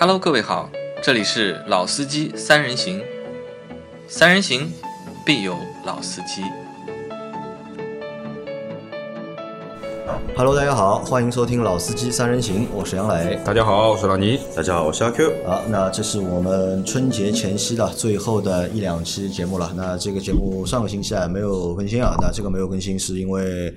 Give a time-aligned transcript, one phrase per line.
[0.00, 0.70] Hello，各位好，
[1.02, 3.02] 这里是老司机三人行，
[4.08, 4.72] 三人行
[5.26, 5.54] 必有
[5.84, 6.40] 老司机。
[10.34, 13.38] Hello，大家好，欢迎收听《老司机三人行》，我是杨磊。
[13.44, 14.40] 大家好，我是老倪。
[14.56, 15.32] 大家好，我是阿 Q。
[15.44, 19.70] 好，那这是我们春节前夕的最后的一两期节目了。
[19.76, 23.70] 那这个节目上个星期啊没有更新啊，那这个没有更新是因为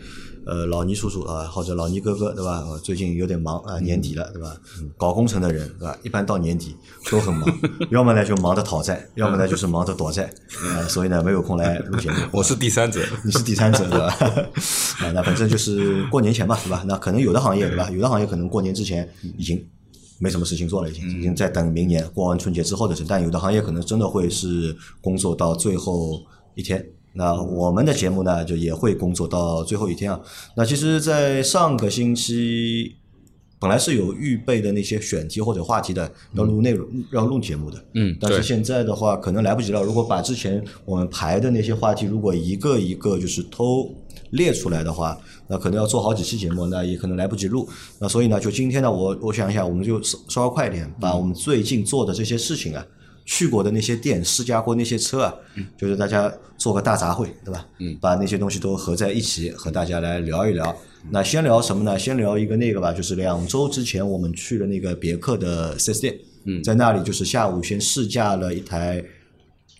[0.46, 2.64] 呃老倪叔叔啊或者老倪哥哥对吧？
[2.68, 4.56] 呃最近有点忙啊，年底了对吧？
[4.98, 5.98] 搞工程的人对吧？
[6.04, 6.76] 一般到年底
[7.10, 7.48] 都很忙，
[7.92, 10.30] 要么呢就忙着讨债，要么呢就是忙着躲债，
[10.64, 12.16] 呃，所以呢没有空来录节目。
[12.34, 14.08] 我是第三者，你是第三者对吧？
[15.00, 16.84] 啊， 那反正就是过年前吧，对吧？
[16.88, 17.90] 那可能有的行业对吧？
[17.92, 19.64] 有的行业可能过年之前已经
[20.20, 23.04] 没什么事情做了，已经已经在等明年过完春节之后的事。
[23.08, 26.22] 但有的行业可能真的会是工作到最后
[26.56, 26.86] 一天。
[27.13, 30.19] 那我们的节目呢，就也会工作到最后一天啊。
[30.56, 32.95] 那其实，在上个星期。
[33.59, 39.81] 本来是有预备的那些选题或者话题的，要录内容、要录节目的，嗯对但是现在的话可能来不及了。
[39.81, 43.89] 如果把之前我们排的那些话题，如果一个一个就是偷
[44.31, 45.17] 列出来的话，
[45.48, 47.66] 那可能要做好几期节目，那也可能来不及录。
[48.00, 52.86] 那所以呢，就今天呢，我我想一下，我们就稍稍微快一点，把我们最近做的这些事情啊。
[53.26, 55.34] 去过的那些店，试驾过那些车啊，
[55.78, 57.66] 就是大家做个大杂烩，对吧？
[57.80, 60.76] 嗯，把那些东西都合在一起，和大家来聊一聊。
[61.10, 61.98] 那先聊什么呢？
[61.98, 69.04] 先聊一个那个吧，就是两周之前我们去了那个别克的 4S 店，嗯，在那里就是下午先试驾了一台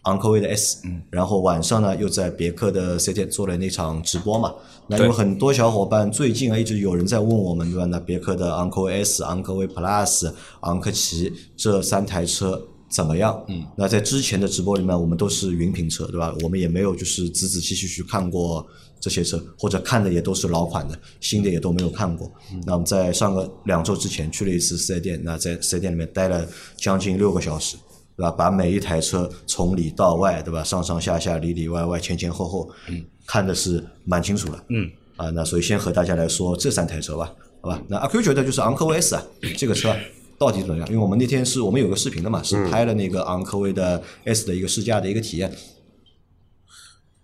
[0.04, 4.54] 昂科威的 S，嗯，然后晚上呢又在别克的 4S 店做了那场直播嘛。
[4.88, 7.86] 那有对很多小伙伴最近啊一直有人在问我们，对吧？
[7.86, 10.30] 那别克的昂科威 S、昂科威 Plus、
[10.62, 12.62] 昂科旗这三台车。
[12.94, 13.44] 怎么样？
[13.48, 16.32] 嗯，那在之前的直播里面，我们都是云评车，对吧？
[16.44, 18.64] 我们也没有就是仔仔细细去看过
[19.00, 22.32] 这些车，或者看的也都是老款的，新的也都没有看过。
[22.68, 27.78] 那我们在上个两周之前去了一次四 S 店，那在四 S 店里面待了将近六个小时，
[28.16, 28.30] 对吧？
[28.30, 30.64] 把每一台车从里到外，对吧？
[30.64, 34.64] 上上下下、里里外外、前前后后，嗯，看的是蛮清楚的。
[34.70, 34.88] 嗯，
[35.18, 37.82] 啊，那所以先和大家来说这三台车吧，好吧？
[37.88, 39.24] 那阿 Q 觉得就是昂科威 S 啊，
[39.58, 39.98] 这个车啊
[40.44, 40.88] 到底怎么样？
[40.90, 45.50] 因为我们那天是我们有个视频的嘛，是拍了那个昂科威的 S 的一个试驾的一个体验。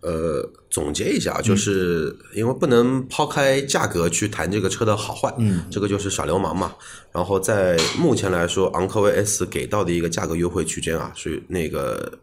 [0.02, 6.74] 呃，总结一下，就是因为不能抛开价格去谈这个车的好坏，嗯，这个就是耍流氓嘛。
[7.12, 12.18] 然后在目前来说，昂科威 S 给到的一个价格优惠区间啊，是那个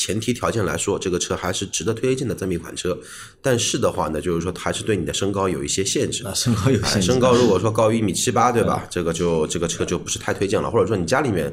[0.00, 2.98] 前提条件来说，这个车还是值得推荐的这么一款车。
[3.42, 8.86] 但是的话呢，就是说它还是对你的身高有一些限制啊，身高有哎限制，身高如果说高于一米七八，对吧？
[8.90, 11.52] 这个就这个车就不是太推荐了，或者说你家里面。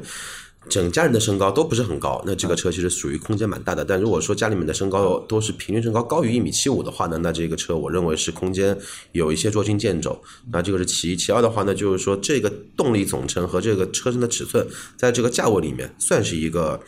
[0.68, 3.82] 整家人的身高都不是很高，那这个车其实属于空间蛮大的。
[3.82, 8.76] 但如果说家里面的身高都是平均身高高于一米七五的话呢，那这个车我认为是空间
[9.12, 10.20] 有一些捉襟见肘。
[10.52, 14.66] 那这个是其一，其二的话呢，就是说这个动力总成和这个车身的尺寸，
[14.98, 16.78] 在这个价位里面算是一个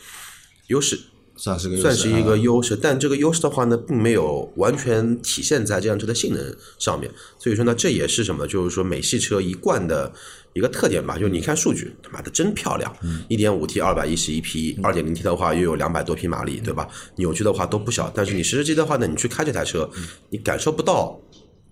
[0.67, 0.99] 优势。
[1.41, 7.11] 算是个优势算是一个啊优势，但这个优势的话呢，并没有完全体现在这辆车的性能上面。
[7.39, 8.45] 所以说呢，这也是什么？
[8.45, 10.13] 就是说美系车一贯的
[10.53, 11.17] 一个特点吧。
[11.17, 12.95] 就是你看数据，他妈的真漂亮，
[13.27, 16.87] 一点五 T 二百一十一匹，二点零 T 的话又有两百多匹马力，对吧？
[17.15, 18.11] 扭矩的话都不小。
[18.13, 19.89] 但是你实际的话呢，你去开这台车，
[20.29, 21.19] 你感受不到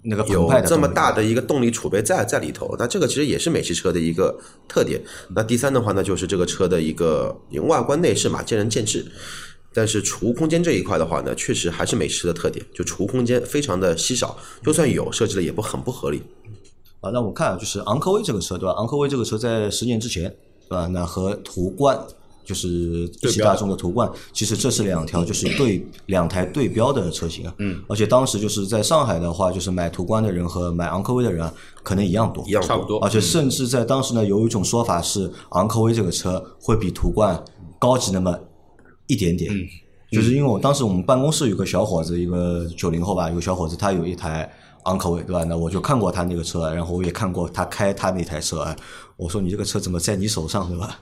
[0.02, 4.36] 那个有这么大的一个动力储备在在里头，那这个其实也是美系车的一个
[4.68, 5.00] 特点。
[5.36, 9.06] 那第三的话呢，就是这个车的一个外观内饰嘛，见仁见智。
[9.74, 16.22] 但是储物空间这一块的话呢，确实还是美式的特点，就储物空间非常的稀少，就算有，设置的也不很不合理。
[17.02, 18.74] 啊，那我们看啊，就是昂科威这个车，对吧？
[18.74, 20.24] 昂科威这个车在十年之前，
[20.68, 20.88] 对吧？
[20.88, 21.98] 那和途观
[22.44, 27.54] 就是一汽大众的途观，其实这是两条就是对两台对标的车型啊。
[27.60, 27.80] 嗯。
[27.88, 31.54] 而且当时就是在上海的话，就是买途观的人和买昂科威的人啊，
[31.84, 37.42] 可能一样多，一样差不多而且甚至在当时呢，有一种说法是昂科威这个车会比途观
[37.78, 38.38] 高级那么
[39.10, 39.54] 一点点。
[39.54, 39.68] 嗯
[40.12, 44.52] 就是因为我当时我们办公室有个小伙子，一个九零后吧，有个小伙子，他有一台
[44.86, 45.44] 昂科威，对吧？
[45.44, 48.62] 那我就看过他那个车，然后我也看过他开他那台车。
[48.62, 48.76] 哎，
[49.18, 51.00] 我说你这个车怎么在你手上，对吧？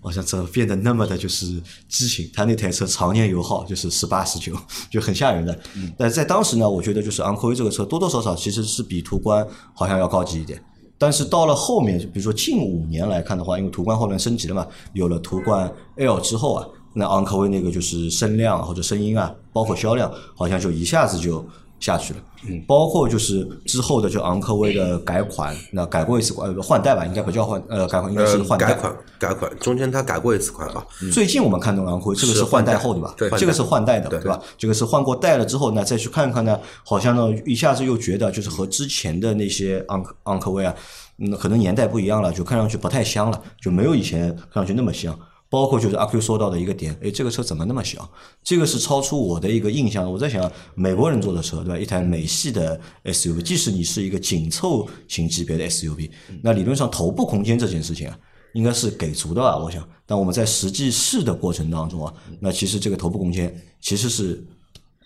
[0.00, 2.30] 好像怎么变得那么的就是激情？
[2.32, 4.56] 他那台车常年油耗就是十八十九，
[4.88, 5.58] 就很吓人的。
[5.98, 9.44] 但在当时呢，我觉得就是昂科威这个车多多少少其实是比途观
[9.74, 10.62] 好像要高级一点。
[10.96, 16.66] 但是到了后面，比如说近五年来看的话，因为途观后面升级了嘛，有了途观 L 之后啊，
[16.98, 21.46] 那昂科威那个就是声量或者声音啊，包括销量，好像就一下子就
[21.78, 22.20] 下去了。
[22.48, 28.68] 嗯，包括就是之后的就昂科威的改款，那改过一次款呃换代吧，应该不叫换呃改款，应该是呃换代。
[28.68, 30.86] 改款改款，中间它改过一次款吧？
[31.12, 33.12] 最近我们看到的昂科威，这个是换代后的吧？
[33.18, 34.40] 对这个是换代的，对对吧？
[34.56, 40.74] 这个是换过代了之后呢，再去看看呢，好像呢一下子又觉得就是和之前的那些昂科昂科威啊，
[41.18, 45.18] 嗯，可能年代不一样了，就看上去不太香了，就没有以前看上去那么香。
[45.48, 48.08] 包括就是阿 Q 说到的一个点，诶，这个车怎么那么小？
[48.42, 50.10] 这个是超出我的一个印象。
[50.10, 51.78] 我在想，美国人做的车，对吧？
[51.78, 56.10] 一台美系的 SUV，即使你是一个紧凑型级别的 SUV，
[56.42, 58.18] 那理论上头部空间这件事情啊，
[58.54, 59.56] 应该是给足的吧？
[59.56, 64.44] 我想，但我们在实际试的过程当中啊，那其实这个头部空间其实是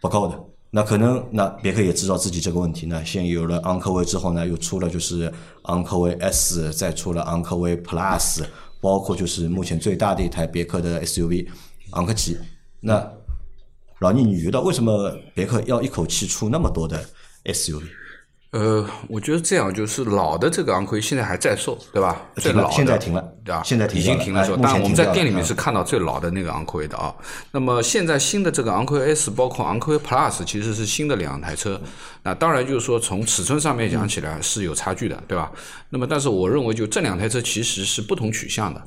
[0.01, 0.39] 不够的。
[0.73, 5.31] 那可能那别克也知道自己这个问题呢，现有了昂科威之后呢，又出了就是
[5.63, 8.45] 昂科威 S，再出了昂科威 Plus，
[8.81, 11.47] 包括就是目前最大的一台别克的 SUV
[11.93, 12.38] 昂科旗。
[12.81, 13.12] 那
[14.00, 17.05] 老倪，你觉得为什么别克要一口气出那么多的
[17.44, 17.82] SUV？
[18.52, 22.20] 呃，我觉得这样就是老的这个昂科威现在还在售，对吧？
[22.37, 23.62] 最老的现在停了对吧？
[23.64, 27.14] 现在停已经停了但我们在店里面嗯是看到最老的那个昂科威的啊。
[27.52, 31.81] 那么现在新的这个昂科威 S，包括昂科威 Plus，其实是新的两台车。
[32.25, 35.53] 那当然就是说从尺寸上面讲起来是有差距的，对吧？
[35.88, 38.82] 那么但是我认为就这两台车其实是不同取向的，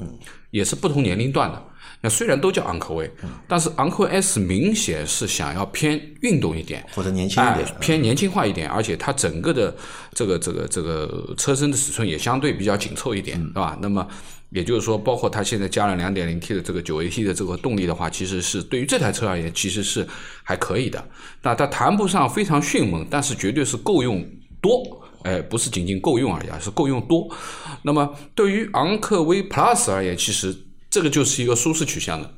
[0.51, 1.63] 也是不同年龄段的。
[2.03, 3.09] 那虽然都叫昂科威，
[3.47, 9.73] 但是昂科威 S 明显是想要偏运动一点，或者年轻一点哎偏年轻化一点，而且它整个的
[10.13, 13.77] 这个这个这个车身的尺寸也相对比较紧凑一点，嗯是吧？
[13.81, 14.05] 那么
[14.49, 20.05] 也就是说，包括它现在加了 2.0T 的这个 9AT 的这个动力的话，其实是对于这台车而言，其实是
[20.43, 21.01] 还可以的。
[21.41, 24.21] 那它谈不上非常迅猛，但是绝对是够用
[24.61, 24.83] 多。
[25.23, 27.33] 哎，不是仅仅够用而已，而是够用多。
[27.81, 30.53] 那么对于昂科威 Plus 而言，其实
[30.93, 32.29] 这个就是一个舒适取向的。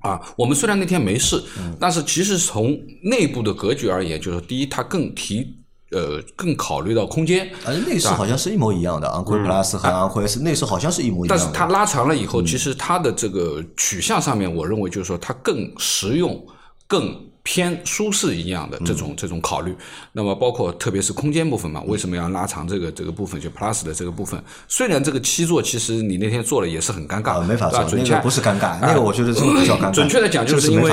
[0.00, 1.42] 啊，我们虽然那天没事，
[1.78, 5.56] 但是其实从内部的格局而言，就是第一，它更提
[5.92, 11.38] 呃更考虑到空间，而且内饰好像是一模一样的，昂科威 Plus 和昂科威 S 内饰好像是一模一样。
[11.38, 16.46] 但是它拉长了以后，其实它的这个取向上面，我认为就是说它更实用、
[16.86, 19.74] 更偏舒适一样的这种这种考虑。
[20.12, 24.42] 那么包括特别是空间部分嘛，为什么要拉长这个这个部分，就 Plus 的这个部分？
[24.68, 29.90] 虽然这个七座其实你那天做了也是很尴尬，啊，没法做对吧，准确那个不是尴尬，那个我觉得这个比较尴尬。
[29.90, 30.92] 准确的讲，就是因为。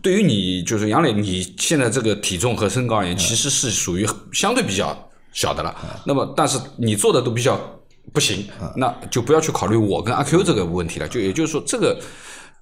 [0.00, 4.96] 对于你就是杨磊，你现在这个体重和身高而言，其实是属于相对比较
[5.32, 5.72] 小的了。
[6.04, 7.60] 那么，但是你做的都比较
[8.12, 8.44] 不行，
[8.74, 11.06] 那就不要去考虑我跟阿 Q 这个问题了。
[11.06, 11.96] 就也就是说，这个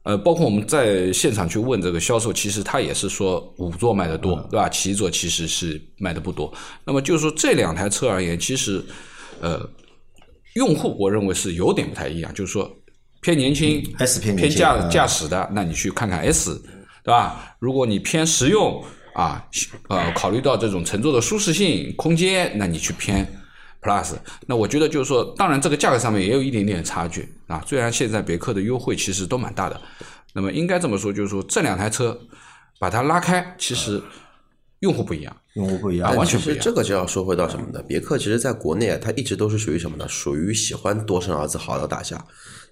[0.03, 4.69] 呃，包括我们在现场去问这个销售，其实他也是说五座卖的多，对吧？
[4.69, 6.53] 七座其实是卖的不多。
[6.85, 8.83] 那么就是说这两台车而言，其实
[9.41, 9.61] 呃，
[10.55, 12.71] 用户我认为是有点不太一样，就是说
[13.21, 16.59] 偏年轻、S 偏偏驾嗯驾驶的，那你去看看 S，
[17.05, 17.55] 对吧？
[17.59, 18.83] 如果你偏实用
[19.13, 19.47] 啊，
[19.89, 23.27] 呃，考虑到这种乘坐的舒适性、空间，那你去偏
[23.83, 24.15] Plus。
[24.47, 27.63] 那我觉得就是说，当然这个价格上面也有一点点差距啊。
[27.67, 29.81] 虽然现在别克的优惠其实都蛮大的，
[30.35, 32.19] 那么应该这么说，就是说这两台车
[32.79, 34.03] 把它拉开，其实
[34.81, 35.37] 用户不一样。
[35.55, 37.83] 用户不一样啊，完全不一样这个就要说回到什么呢？
[37.89, 40.07] 别克其实在国内啊，它一直都是属于什么呢？
[40.09, 42.25] 属于喜欢多生儿子好到大夏。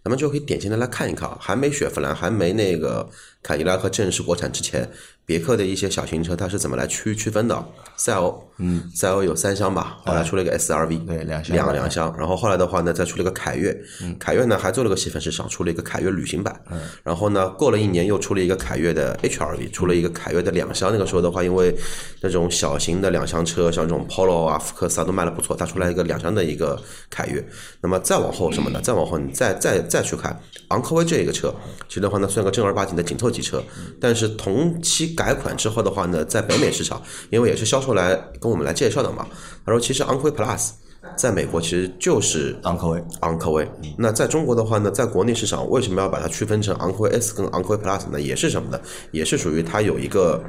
[0.05, 3.09] 咱们就可以典型的来看一看啊，还没雪佛兰，还没那个
[3.43, 4.89] 凯迪拉克正式国产之前，
[5.29, 7.63] 别克的一些小型车它是怎么来区区分的？
[7.99, 11.55] 赛欧，嗯，赛欧有三厢吧，后来出了一个 SRV，对两厢。
[11.55, 13.79] 两两厢，然后后来的话呢，再出了一个凯越，
[14.19, 16.59] 凯越呢还做了个细分市场，出了一个凯越旅行版，
[17.03, 21.77] 然后呢过了一年又出了一个凯越的 HRV，出了一个凯越的两厢，那个时候的话，因为
[22.23, 26.81] 那种小型的两厢车，像这种 Polo 啊、福克斯啊都卖的不错，它出来一个两厢的一个
[27.11, 27.45] 凯越。
[27.83, 28.81] 那么再往后什么呢？
[28.81, 31.55] 再往后你再再再去看昂科威这一个车，
[31.87, 33.63] 其实的话呢算个正儿八经的紧凑级车，
[34.01, 39.27] 但是同期改款之后的话呢，在北美市场，因为也是销售来跟我们来介绍的嘛，
[39.67, 40.71] 他说其实昂科威 Plus
[41.17, 43.69] 在美国其实就是昂科威，昂科威。
[43.97, 48.21] 那在中国的话呢，在国内市场为什么要把它区分成昂科威 S 跟昂科威 Plus 呢？
[48.21, 48.81] 也是什么呢？
[49.11, 50.41] 也是属于它有一个。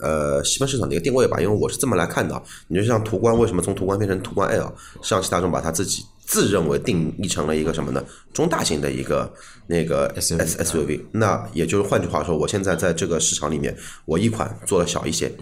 [0.00, 2.40] 呃，细分市场的一个定位吧，因为我是这么来看的。
[2.68, 4.72] 你就像途观，为什么从途观变成途观 L？
[5.02, 8.04] 上汽大众把它自己自认为定义成了一个什么呢？
[8.32, 9.32] 中大型的一个
[9.66, 11.00] 那个 S SUV S SUV。
[11.12, 15.32] 那也就是换句话说，我现在在这个市场里面，我一款做的小一些，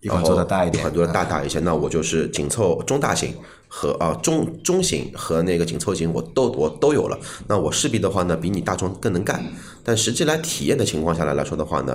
[0.00, 3.34] 一款做的大一点一款做的大大一些，那我就是紧凑中大型
[3.78, 9.44] 和啊中中型和那个紧凑型我都我都有了，那我势必的话呢，比你大众更能干。
[9.84, 11.94] 但实际来体验的情况下来来说的话呢，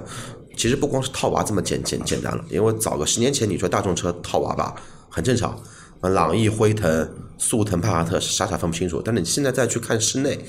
[0.56, 4.76] 其实不光是套娃这么简简简单了，因为早个十年前你说大众车套娃吧，
[5.10, 5.60] 很正常。
[6.02, 10.40] 朗逸、辉腾、速腾、帕萨特傻傻分不清楚，但是你现在再去看室内，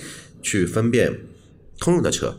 [0.43, 1.11] 去分辨
[1.79, 2.35] 通用的车，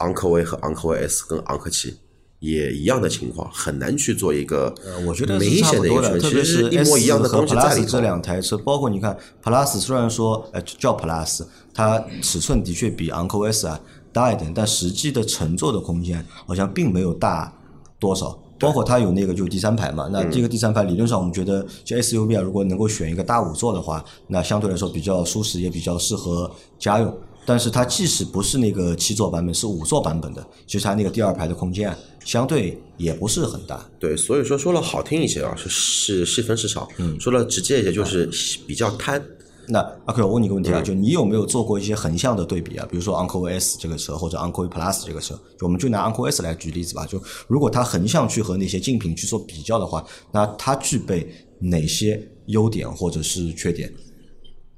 [0.00, 1.98] 昂科威和昂科威 S 跟昂科旗，
[2.40, 6.30] 也一样的情况，很难去做一个呃，我觉得明是差不多的，显的一个区分。
[6.30, 8.00] 特别其实一模一样的和东西在里 Plus 这。
[8.00, 13.80] 两台车，包括你看 Plus 虽然说呃叫 Plus，它尺寸的确比 Uncle S 啊
[14.12, 17.52] 大一点，但实际的乘坐的空间好像并没有大
[17.98, 18.36] 多少。
[18.58, 27.18] 包括它有那个就第三排嘛，那这个第三排理论上我们觉得，就 SUV 啊，如果能够选一个大五座的话，那相对来说比较舒适，也比较适合家用。
[27.46, 33.84] 但是它即使不是那个七座版本，是五座版本的，其实它那个第二排的空间啊，相对也不是很大。
[33.98, 38.28] 对，所以说说了好听一些啊，是是细分市场；嗯说了直接一些，就是
[38.66, 39.22] 比较贪。
[39.66, 42.86] 那阿 Q，我问你个问题啊，就你有没有做过一些横向的对比啊？
[42.90, 47.06] 比如说 Uncle S 这个车或者 Uncle Plus 这个车，就我们就拿 Uncle S 来举例子吧。
[47.06, 53.92] 就如果它横向去和那些竞品去做比较的话，那它具备哪些优点或者是缺点？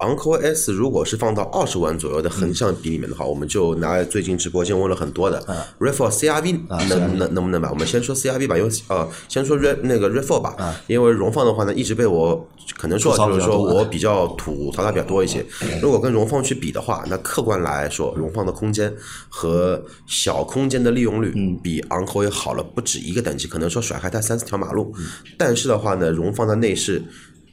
[0.03, 5.41] Uncle S 如果是放到二十万左右的横向比里面的话，我们就拿最近直播间问了很多的
[5.79, 7.71] RAV4 CRV 能能能不能买？
[7.71, 15.45] 我们先说 CRV 吧，因为呃，先说 R 那个 RAV4 吧，因为荣放的话呢，一直被我可能说就是说我比较吐槽它比较多一些。
[15.81, 18.93] 如果跟荣放去比的话，那客观来说，荣放的空间
[19.29, 21.33] 和小空间的利用率
[21.63, 24.93] 比 Uncle 也好了不止一个等级，可能说甩开它三四条马路。
[25.39, 27.03] 但是的话呢，荣放的内饰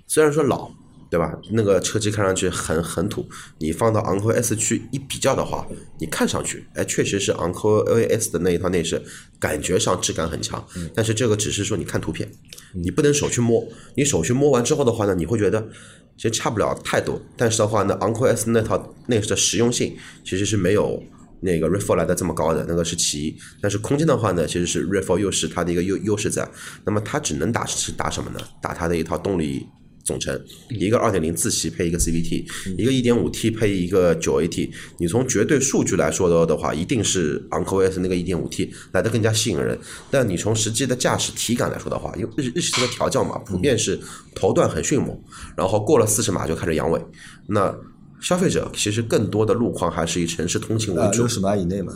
[0.08, 0.72] 虽然说老。
[1.10, 1.36] 对吧？
[1.52, 5.68] 那个车机看上去很很土，你放到昂科 S 去一比较的话，
[6.00, 9.02] 你看上去，哎，确实是昂科 AS 的那一套内饰，
[9.40, 10.64] 感觉上质感很强。
[10.94, 12.32] 但是这个只是说你看图片，
[12.76, 13.68] 你不能手去摸。
[13.96, 15.68] 你手去摸完之后的话呢，你会觉得
[16.16, 17.20] 其实差不了太多。
[17.36, 21.02] 但是的话呢，昂科 S 那套内饰的实用性其实是没有
[21.42, 23.36] 那个 RAV4 来的这么高的，那个是其一。
[23.60, 26.48] 但是空间的话呢，其实是 RAV4 又是它的一个优优势在。
[26.86, 28.40] 那么它只能打是打什么呢？
[28.62, 29.66] 打它的一套动力。
[30.10, 32.44] 总成一个二点零自吸配一个 CVT，
[32.80, 34.68] 一个一点五 T 配一个九 AT。
[34.98, 39.78] 你从绝对数据来说的的话，一定是 Uncle S 那个一点五 T 来的更加吸引人。
[40.10, 44.00] 但你从实际的驾驶体感来说的话，因为日日系车的调教嘛，普遍是
[44.34, 45.16] 头段很迅猛，
[45.56, 47.00] 然后过了四十码就开始阳痿。
[47.46, 47.72] 那
[48.20, 51.94] 消费者其实更多的路况还是以城市通勤为主六，十码以内嘛。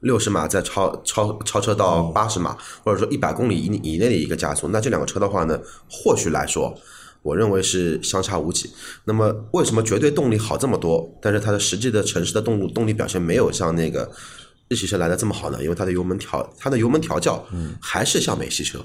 [0.00, 6.76] 六十码再超超超车到八十码，或者说一百公里以以内的一个加速，那这两个车的话呢，或许来说。
[7.26, 8.70] 我认为是相差无几。
[9.04, 14.08] 那么为什么绝对动力好这么多，但是它的实际的城市的动动力表现没有像那个
[14.68, 15.60] 日系车来的这么好呢？
[15.60, 17.44] 因为它的油门调，它的油门调教
[17.80, 18.78] 还是像美系车。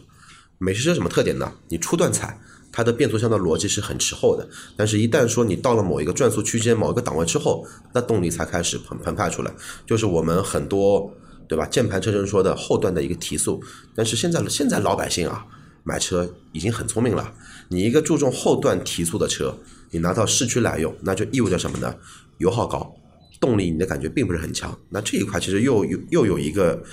[0.57, 1.51] 美系车什么特点呢？
[1.69, 2.39] 你初段踩，
[2.71, 9.53] 它的变速箱的逻辑是很迟后的，但是一旦说你到了某一个转速区间、某一个档位之后，那动力才开始澎澎湃出来。
[9.85, 11.13] 就是我们很多
[11.47, 11.65] 对吧？
[11.67, 13.63] 键盘车人说的后段的一个提速，
[13.95, 15.45] 但是现在现在老百姓啊。
[15.83, 17.33] 买车已经很聪明了，
[17.71, 19.57] 你一个注重后段提速的车，
[19.91, 21.95] 你拿到市区来用，那就意味着什么呢？
[22.39, 22.93] 油耗高，
[23.39, 24.77] 动力你的感觉并不是很强。
[24.89, 26.83] 那这一块其实又又又有一个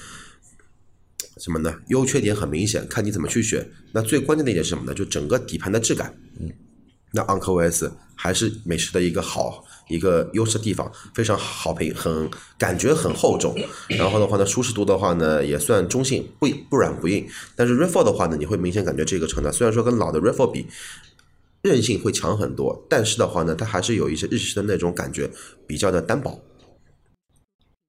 [1.38, 1.74] 什么呢？
[1.88, 3.68] 优缺点很明显，看你怎么去选。
[3.90, 4.94] 那最关键的一点是什么呢？
[4.94, 6.16] 就整个底盘的质感。
[6.38, 6.48] 嗯，
[7.12, 13.54] 那昂科威 S 还是美式的一个好一个优势地方，非常好评，很感觉很厚重。
[13.88, 17.26] 然后的话呢，舒适度的话呢也算中性，不不软不硬。
[17.56, 20.66] 但是 RAV4 的话呢，你会明显感觉这个车呢，虽然说跟老的 RAV4 比，
[21.62, 25.30] 韧性会强很多，但是的话呢，它还是有一些日系的那种感觉，
[25.66, 26.40] 比较的单薄。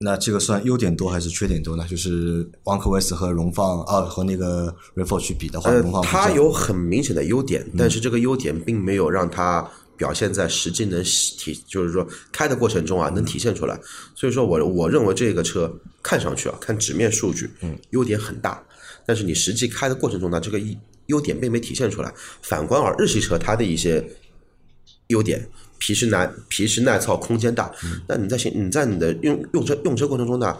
[0.01, 1.85] 那这个算优点多还是缺点多呢？
[1.85, 13.77] 就是昂科 S 和荣放啊和那个 RAV4 去比的话，呃荣放，它有很明显的优点，但是这个优点并没有让它表现在实际能体，就是说开的过程中啊能体现出来。
[14.15, 18.63] 所以说我我认为这个车看上去啊，看纸面数据，嗯，优点很大，
[19.05, 20.75] 但是你实际开的过程中呢，这个优
[21.07, 22.13] 优点并没体现出来。
[22.41, 24.03] 反观而日系车它的一些
[25.07, 25.47] 优点。
[25.81, 27.71] 皮实耐皮实耐操，空间大。
[28.05, 30.57] 那你在行你在你的用用车用车过程中呢，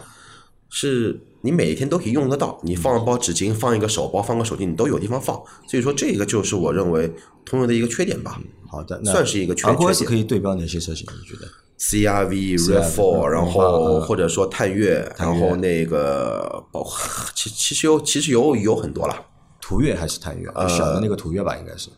[0.70, 2.58] 是你每一天都可以用得到。
[2.62, 5.36] 你放一包纸巾，放一个手包，放个手机，你都有地方放。
[5.68, 7.12] 所以说这个就是我认为
[7.44, 8.40] 通用的一个缺点吧。
[8.68, 11.06] 好的，那算是一个缺昂科可以对标哪些车型？
[11.20, 11.48] 你觉得
[11.78, 16.92] ？CRV、CRV RAV4，然嗯后嗯或者说探岳，然后那个包括
[17.34, 19.14] 其其实有其实有有很多了，
[19.60, 20.48] 途岳还是探岳？
[20.54, 21.88] 呃小的那个途岳吧，应该是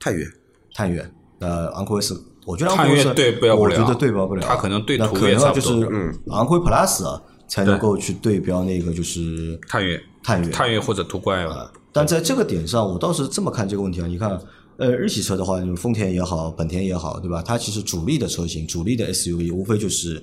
[0.00, 0.26] 探岳。
[0.74, 1.06] 探岳。
[1.40, 2.14] 呃，昂科威是
[2.46, 4.42] 我觉得昂探岳科 S 对标不了我觉得对标不了。
[4.46, 10.50] 它可能对那途岳可能就差不多是嗯，昂科威 Plus 啊才能够去对标那个就是探岳、探岳。
[10.50, 14.06] 探岳或者途观啊，但在这个点上，我倒是这么看这个问题啊。
[14.06, 14.38] 你看，
[14.76, 17.42] 呃，日系车的话，就是丰田也好，本田也好，对吧？
[17.42, 20.22] 它其实主力的车型、主力的 SUV 无非就是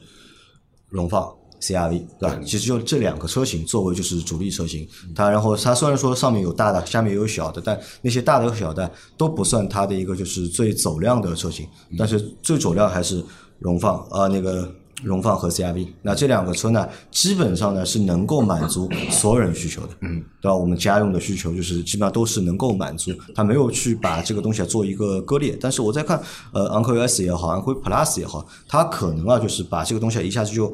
[0.90, 2.40] 荣放、CRV，对吧？
[2.44, 4.86] 其实就这两个车型作为就是主力车型。
[5.16, 11.66] 它然后它虽然说上面有大的，下面也有小的，但那些大的和小的都不算它的一个就是最走量的车型。
[11.98, 13.24] 但是最走量还是
[13.60, 14.70] 荣放啊、那个
[15.04, 15.88] 荣放和 CRV。
[16.02, 20.56] 那这两个车呢，基本上呢是能够满足所有人需求的，嗯，对吧？
[20.56, 25.58] 我们家用的需求就是基本上都是能够满足，它没有去把这个东西啊做一个割裂。
[25.60, 26.22] 但是我在看，
[26.54, 30.74] 呃，昂科威 S 也好，昂科威 Plus 也好，它可能啊就是把这个东西啊一下子就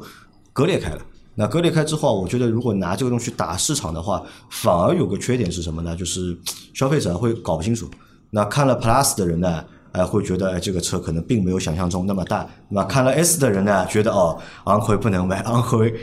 [0.52, 1.00] 割裂开了。
[1.34, 5.94] 那割裂开之后，我觉得如果拿这个东西打市场的话，反而有个缺点是什么呢？
[5.94, 6.36] 就是
[6.74, 7.88] 消费者会搞不清楚。
[8.30, 12.48] 那看了 Plus 的人呢，哎，会觉得哎这个车可能并没有想象中那么大。
[12.68, 15.94] 那么看了 S 的人呢，觉得哦昂科威不能买，昂科威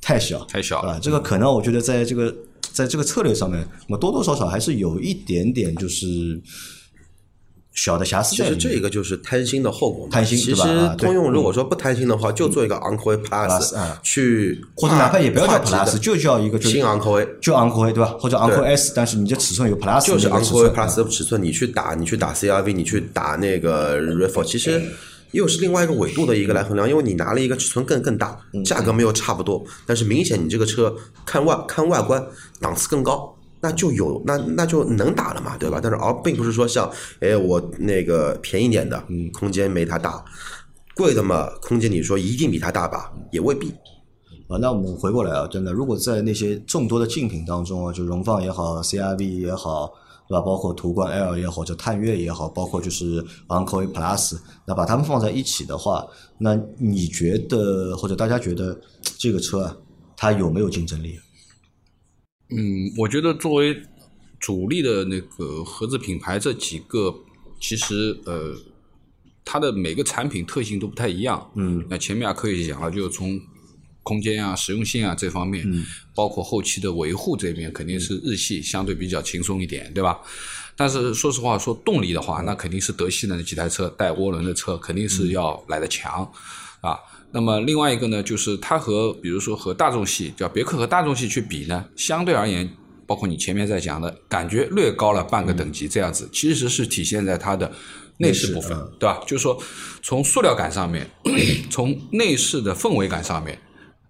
[0.00, 0.98] 太小，太小了啊。
[1.00, 2.34] 这个可能我觉得在这个
[2.72, 6.40] 在这个策略上面，那么多多少少还是有一点点就是
[7.74, 8.56] 小的瑕疵其实。
[8.56, 10.10] 这个就是贪心的后果嘛。
[10.12, 10.62] 贪心其实
[10.96, 13.48] 通用如果说不贪心的话，就做一个昂科威啊
[14.02, 17.28] 去或者哪怕也不要叫 Plus，就叫一个新昂科威。
[17.42, 18.16] 就昂科威对吧？
[18.18, 24.80] 或者昂科威 S，但是你这尺寸有 Plus 就是昂科威 Plus 的尺寸，你去打你去打 CRV，你去打那个 r e f o 其实
[25.32, 30.94] 又是另外一个纬度的一个来衡量，因为你拿了一个尺寸更更大，嗯价格没有差不多，但是明显你这个车
[31.26, 32.24] 看外看外观
[32.60, 33.33] 档次更高。
[33.64, 35.80] 那就有那那就能打了嘛，对吧？
[35.82, 36.90] 但是而并不是说像
[37.20, 40.22] 哎我那个便宜点的，嗯空间没它大，
[40.94, 43.72] 贵的嘛空间你说一定比它大吧，也未必。
[44.48, 49.90] 啊，那我们回过来啊，真的，如果在那些众多的竞品当中啊，就荣放也好，CRV 也好，
[50.28, 50.42] 对吧？
[50.42, 56.06] 包括途观 L 也好，或者探岳也好，包括就是昂科威 Plus，那把它们放在一起的话，
[56.36, 58.78] 那你觉得或者大家觉得
[59.18, 59.74] 这个车啊，
[60.14, 61.18] 它有没有竞争力？
[62.50, 63.82] 嗯，我觉得作为
[64.38, 67.14] 主力的那个合资品牌，这几个
[67.60, 68.56] 其实呃，
[69.44, 71.50] 它的每个产品特性都不太一样。
[71.54, 73.40] 嗯，那前面啊可以讲了，就是从
[74.02, 75.84] 空间啊、实用性啊这方面，嗯，
[76.14, 80.20] 包括后期的维护这边，肯定是日系相对比较轻松一点，对吧？
[80.76, 86.30] 但是说实话，说动力的话，那肯定是德系的那几台车带涡轮的车，肯定是要来的强
[86.80, 86.98] 啊。
[87.34, 92.70] 那么另外一个呢，就是它和比如说和大众系，叫别克和大众系去比呢，相对而言，
[93.08, 97.68] 包括你前面在讲的感觉略高了半个等级这样子，其实是体现在它的
[98.18, 99.20] 内饰部分，对吧？
[99.26, 99.60] 就是说
[100.00, 101.10] 从塑料感上面，
[101.68, 103.58] 从内饰的氛围感上面，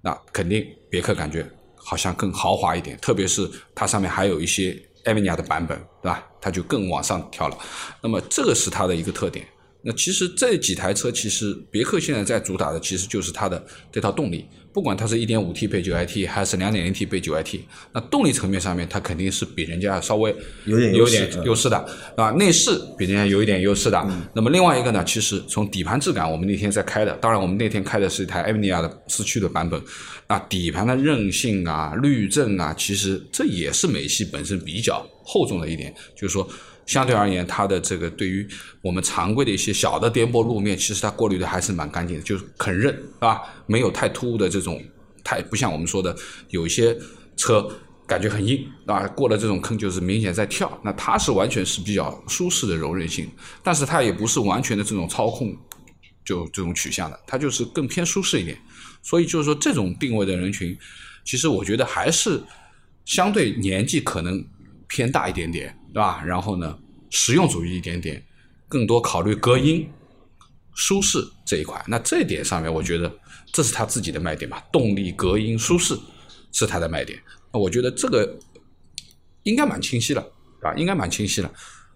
[0.02, 6.22] 那肯定别克感觉好像更豪华一点，特别是它上面还有一些艾米尼亚的版本，对吧？
[6.42, 7.56] 它就更往上跳了。
[8.02, 9.46] 那么这个是它的一个特点。
[9.86, 17.60] 那其实这几台车，其实别克现在在主打的其实就是它的这套动力，不管它是一点五 T 配九 AT 还是两点零 T 配九 AT，
[17.92, 21.76] 那动力层面上面它肯定是比人家稍微有点有优势嗯点优势的
[22.16, 24.02] 啊，内饰比人家有一点优势的。
[24.34, 29.78] 那么另外一个呢，其实从底盘质感，我们那天在开的，当然我们那天开的是一台艾米尼亚的四驱的版本，
[30.26, 36.48] 那底盘的韧性啊、滤震啊，其实这也是美系本身比较厚重的一点，就是说。
[36.86, 38.46] 相对而言，它的这个对于
[38.82, 43.42] 我们常规的一些小的颠簸路面，其实它过滤的还是蛮干净的，就是肯认，是吧？
[43.66, 44.82] 没有太突兀的这种，
[45.22, 46.14] 太不像我们说的
[46.50, 46.96] 有一些
[47.36, 47.66] 车
[48.06, 50.78] 感觉很硬啊，过了这种坑就是明显在跳。
[50.84, 53.30] 那它是完全是比较舒适的柔韧性，
[53.62, 55.56] 但是它也不是完全的这种操控
[56.24, 58.58] 就这种取向的，它就是更偏舒适一点。
[59.02, 60.76] 所以就是说，这种定位的人群，
[61.24, 62.42] 其实我觉得还是
[63.04, 64.42] 相对年纪可能
[64.88, 66.22] 偏大一点点，对吧？
[66.24, 66.78] 然后呢，
[67.10, 68.24] 实用主义一点点，
[68.68, 69.88] 更多考虑隔音、
[70.74, 71.82] 舒适这一块。
[71.86, 73.12] 那这一点上面，我觉得
[73.52, 75.98] 这是他自己的卖点吧，动力、隔音、舒适
[76.52, 77.18] 是他的卖点。
[77.52, 78.38] 那我觉得这个
[79.44, 80.26] 应该蛮清晰了，
[80.62, 81.52] 啊，应该蛮清晰了。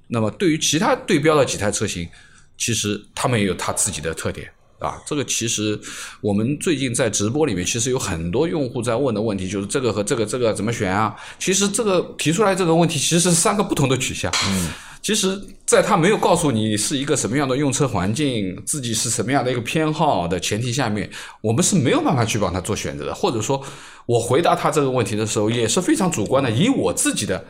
[0.09, 2.09] 那么对于其他对标的几台车型，
[2.57, 4.51] 其实他们也有他自己的特点。
[4.79, 5.79] 啊，这个其实
[6.21, 11.15] 我们最近在直播里面，其实有很多用户在问的问题，就是这个和这个这个怎么选啊？
[11.39, 14.33] 其实这个提出来这个问题，其实是三个不同的取向。
[14.47, 14.69] 嗯，
[15.03, 15.37] 其实
[15.67, 21.11] 在他没有告诉你是一个什么样的用车环境，自己是什么样的一个偏好的前提下面，
[21.41, 23.15] 我们是没有办法去帮他做选择的。
[23.15, 23.61] 或者说
[24.07, 27.45] 我回答他这个问题的时候，也是非常主观的，以我自己的。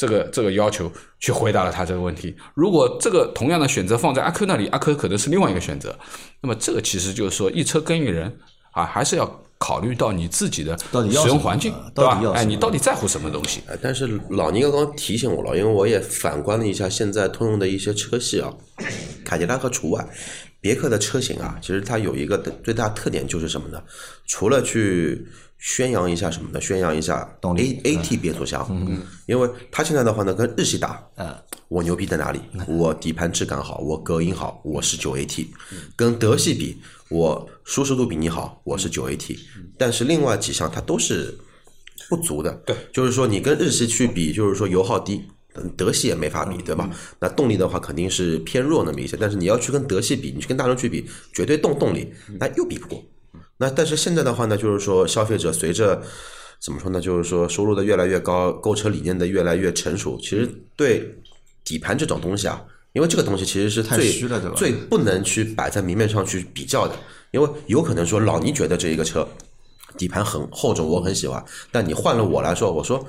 [0.00, 2.34] 这个这个要求去回答了他这个问题。
[2.54, 5.94] 如果这个同样的选择放在阿 Q 那里，阿 Q 可能是另外一个选择。
[6.40, 8.34] 那么这个其实就是说一车耕耘人
[8.72, 10.74] 啊，还是要考虑到你自己的
[11.20, 12.34] 使用环境啊，对吧到底要？
[12.34, 13.60] 什哎，你到底在乎什么东西？
[13.66, 18.50] 呃但是老倪刚刚提醒我了，因为我也反观了一下现在通用的一些车系啊，
[19.22, 20.02] 凯迪拉克除外，
[20.62, 23.82] 别克的车型啊，其实它有一个最大特点就是什么呢？
[24.26, 25.26] 除了去
[25.60, 26.60] 宣扬一下什么呢？
[26.60, 31.36] 宣扬一下 A A T 变速箱，嗯，因为它现在的话呢，跟日系打，嗯，
[31.68, 32.40] 我牛逼在哪里？
[32.66, 35.46] 我底盘质感好，我隔音好，我是九 AT，
[35.94, 39.38] 跟德系比，我舒适度比你好，我是九 AT，
[39.76, 41.38] 但是另外几项它都是
[42.08, 42.50] 不足的。
[42.64, 45.22] 对，就是说你跟日系去比，就是说油耗低，
[45.56, 46.88] 嗯德系也没法比，对吧？
[47.18, 53.04] 那动力的话肯定是偏弱那么一些，但是你要去跟德系比，你去跟大众去比，绝对动动力，那又比不过。
[53.60, 56.02] 那但是现在的话呢，就是说消费者随着
[56.58, 61.14] 怎么说呢，就是说收入的越来越高，购车理念的越来越成熟，其实对
[61.62, 66.94] 底盘这种东西啊，因为这个东西其实是太最虚了对吧最不能去摆在明面上去比较的，
[67.32, 69.28] 因为有可能说老倪觉得这一个车
[69.98, 73.06] 底盘很厚重，我很喜欢，但你换了我来说，我说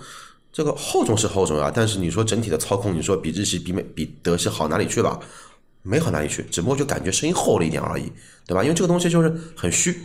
[0.52, 5.18] 这个厚重是厚重啊，但是你说整体的操控，你说比日系、比美、比德系好哪里去吧？
[5.82, 8.12] 没好哪里去，只不过就感觉声音厚了一点而已，
[8.46, 8.62] 对吧？
[8.62, 9.96] 因为这个东西就是很虚。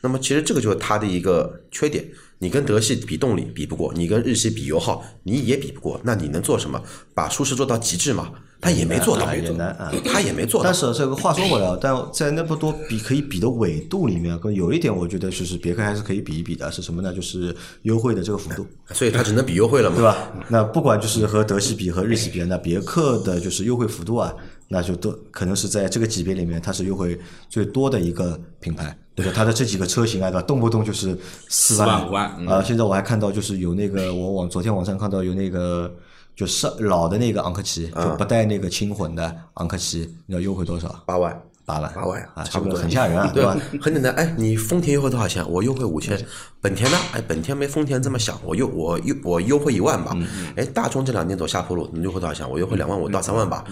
[0.00, 2.04] 那么其实这个就是它的一个缺点，
[2.38, 6.80] 你跟德系比动力比不过，你跟日系比油耗你也比不过，那你能做什么？
[7.14, 8.30] 把舒适做到极致嘛？
[8.60, 10.74] 他也没做到，也难啊他也没做到但。
[10.74, 17.12] 是这个话说回来啊，但在那么多比可以比的纬度里面，有一点我觉得就是别克还是可以比一比的，是什么呢？
[17.12, 20.32] 就是优惠的这个幅度，所以它只能比优惠了嘛，对吧？
[20.48, 24.34] 那不管就是和德系比和日系比，那别克的就是优惠幅度啊，
[24.74, 28.94] 那就都可能是在这个级别里面它是优惠最多的一个品牌。
[29.16, 29.32] 对吧？
[29.32, 30.42] 它的这几个车型啊，对吧？
[30.42, 31.16] 动不动就是
[31.48, 32.62] 四万五万5万嗯啊！
[32.66, 35.88] 现在我还看到就是有那个我往昨天网上看到有那个
[36.34, 40.88] 就是老的那个昂科旗，就不带那个轻混的昂科旗，你知道优惠多少？
[41.06, 41.40] 八万。
[41.66, 43.56] 八万，八万啊，差不多很吓人啊，对吧？？
[43.80, 45.48] 很简单，哎，你丰田优惠多少钱？
[45.50, 46.20] 我优惠五千。
[46.60, 46.98] 本田呢？
[47.12, 50.14] 哎，本田没丰田这么想，我优我优我优惠一万吧。
[50.56, 52.50] 哎，大众这两年走下坡路，你优惠多少钱？
[52.50, 53.64] 我优惠两万五到三万吧。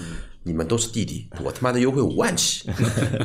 [0.44, 2.68] 你们都是弟弟，我他妈的优惠五万起。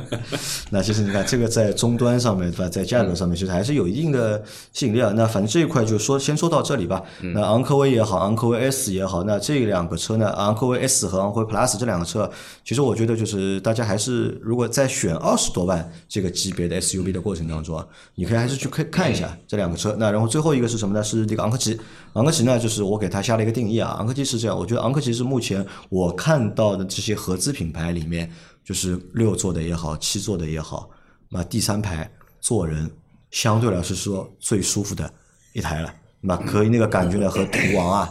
[0.70, 2.70] 那其实你看，这个在终端上面，对吧？
[2.70, 5.12] 在价格上面，其实还是有一定的吸引力啊。
[5.16, 7.02] 那反正这一块就说先说到这里吧。
[7.34, 12.30] 那昂科威也好，昂科威 S 也好，那这两个车呢，昂科威 S 和昂科威 Plus 这两个车，
[12.64, 19.96] 其实我觉得就是大家还是如果在选二十多万这个级别的 SUV 的过程当中啊，你可以还是去看看一下这两个车。
[19.98, 21.04] 那然后最后一个是什么呢？
[21.04, 21.80] 是这个昂科旗。
[22.18, 23.92] 昂科旗呢，就是我给它下了一个定义啊。
[24.00, 28.32] 昂科旗是这样，我觉得昂科旗是目前我看到的这些合资品牌里面，
[28.64, 30.90] 就是六座的也好，七座的也好，
[31.30, 32.10] 那第三排
[32.42, 32.90] 坐人
[33.30, 35.14] 相对来说是说最舒服的
[35.54, 35.94] 一台了。
[36.20, 38.10] 那可以那个感觉呢和途昂啊，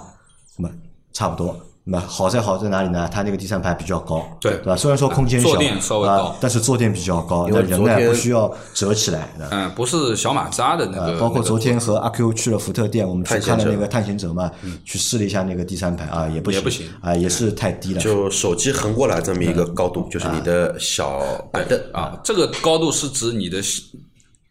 [0.56, 0.74] 那么
[1.12, 1.60] 差不多。
[1.88, 3.08] 那好在好在哪里呢？
[3.12, 4.76] 它那个第三排比较高，对对吧？
[4.76, 9.46] 虽然说空间小，坐垫稍微高啊，但是坐垫比较高，因那人呢不需要折起来的。
[9.52, 14.50] 嗯，不是小马扎的那呃，个，包括昨天和阿 Q 去了福特店，我们去探看了那个探险者嘛，
[14.84, 18.00] 去试了一下那个第三排啊，也不行，也不行啊，也是太低了。
[18.00, 21.20] 就手机横过来这么一个高度，就是你的小
[21.52, 23.62] 板凳啊，这个高度是指你的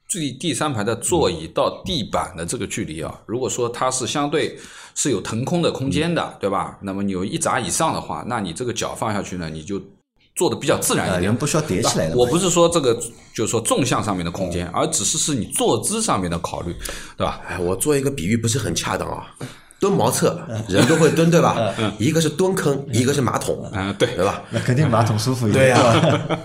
[0.08, 3.14] 最第三排的座椅到地板的这个距离啊。
[3.26, 4.58] 如果说它是相对
[4.96, 6.78] 是有腾空的空间的，对吧？
[6.82, 9.80] 那么你有一拃以上的话，那你这个脚放下去呢，你就
[10.36, 11.36] 做的比较自然啊，一点人。
[11.36, 12.16] 不需要叠起来的。
[12.16, 12.94] 我不是说这个，
[13.36, 16.74] 就是说纵向上面的空间，而只是是你坐姿上面的考虑，
[17.18, 17.42] 对吧？
[17.48, 19.28] 哎，我做一个比喻不是很恰当啊。
[19.78, 21.58] 蹲茅厕，人都会蹲，对吧？
[22.00, 24.42] 一个是蹲坑，一个是马桶，嗯，对，对吧？
[24.50, 26.40] 那肯定马桶舒服一点，对呀吧？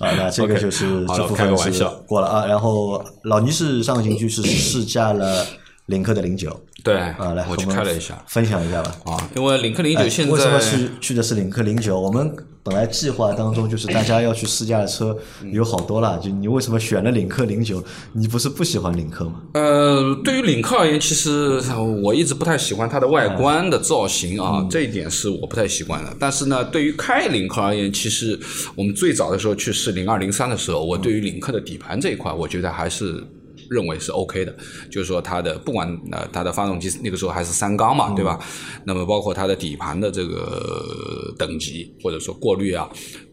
[0.00, 2.46] 啊，那这个就是好了开个这部分是玩笑过了啊。
[2.46, 5.46] 然后老倪是上个星期是试驾了
[5.90, 8.96] 领克的零九对，啊，来我去开了一下分享一下吧。
[9.04, 12.00] 啊，因为领克零九现在哎为什么去去的是领克零九？
[12.00, 15.16] 我们本来计划当中就是大家要去试驾的车
[15.52, 17.82] 有好多了，就你为什么选了领克零九？
[18.12, 19.42] 你不是不喜欢领克吗？
[19.54, 26.16] 呃，对于领克而言，其实呃我一直不太喜欢它的外观的造型嗯啊，这一点是我不太习惯的。
[26.20, 28.38] 但是呢，对于开领克而言，其实
[28.76, 33.22] 我们最早的时候去试零二零三的时候，我对于领克的底盘这一块，我觉得还是。
[33.70, 34.54] 认为是 OK 的，
[34.90, 38.38] 就是说它的不管呃它的发动机那个时候还是三缸嘛，对吧？
[38.84, 42.90] 那么包括它的底盘的这个等级或者说过滤啊，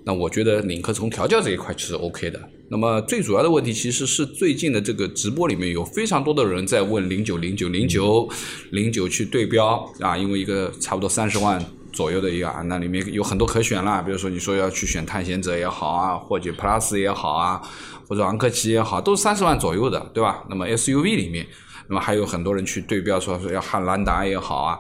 [0.07, 2.39] 那我觉得领克从调教这一块是 OK 的。
[2.69, 8.27] 那么最主要的问题其实是最近的这个直播里面有非常多的人在问零九零九零九
[8.71, 11.63] 零九去对标啊，因为一个差不多三十万。
[11.93, 17.59] 左右的一个啊，那里面有很多可选啦，比如说你说要去选探险者也好啊，或者 Plus 也好啊，
[18.07, 20.43] 或者昂科旗也好，都是三十万左右的，对吧？
[20.47, 21.47] 那么 SUV 里面，
[21.89, 24.77] 那么还有很多人去对标说说要汉兰达也好啊，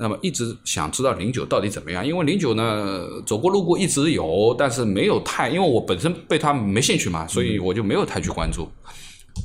[0.00, 8.66] 那么一直想知道零九到底怎么样，因为零九呢走过路过一直有，但是没有太，因为我本身对它没兴趣嘛，所以我就没有太去关注。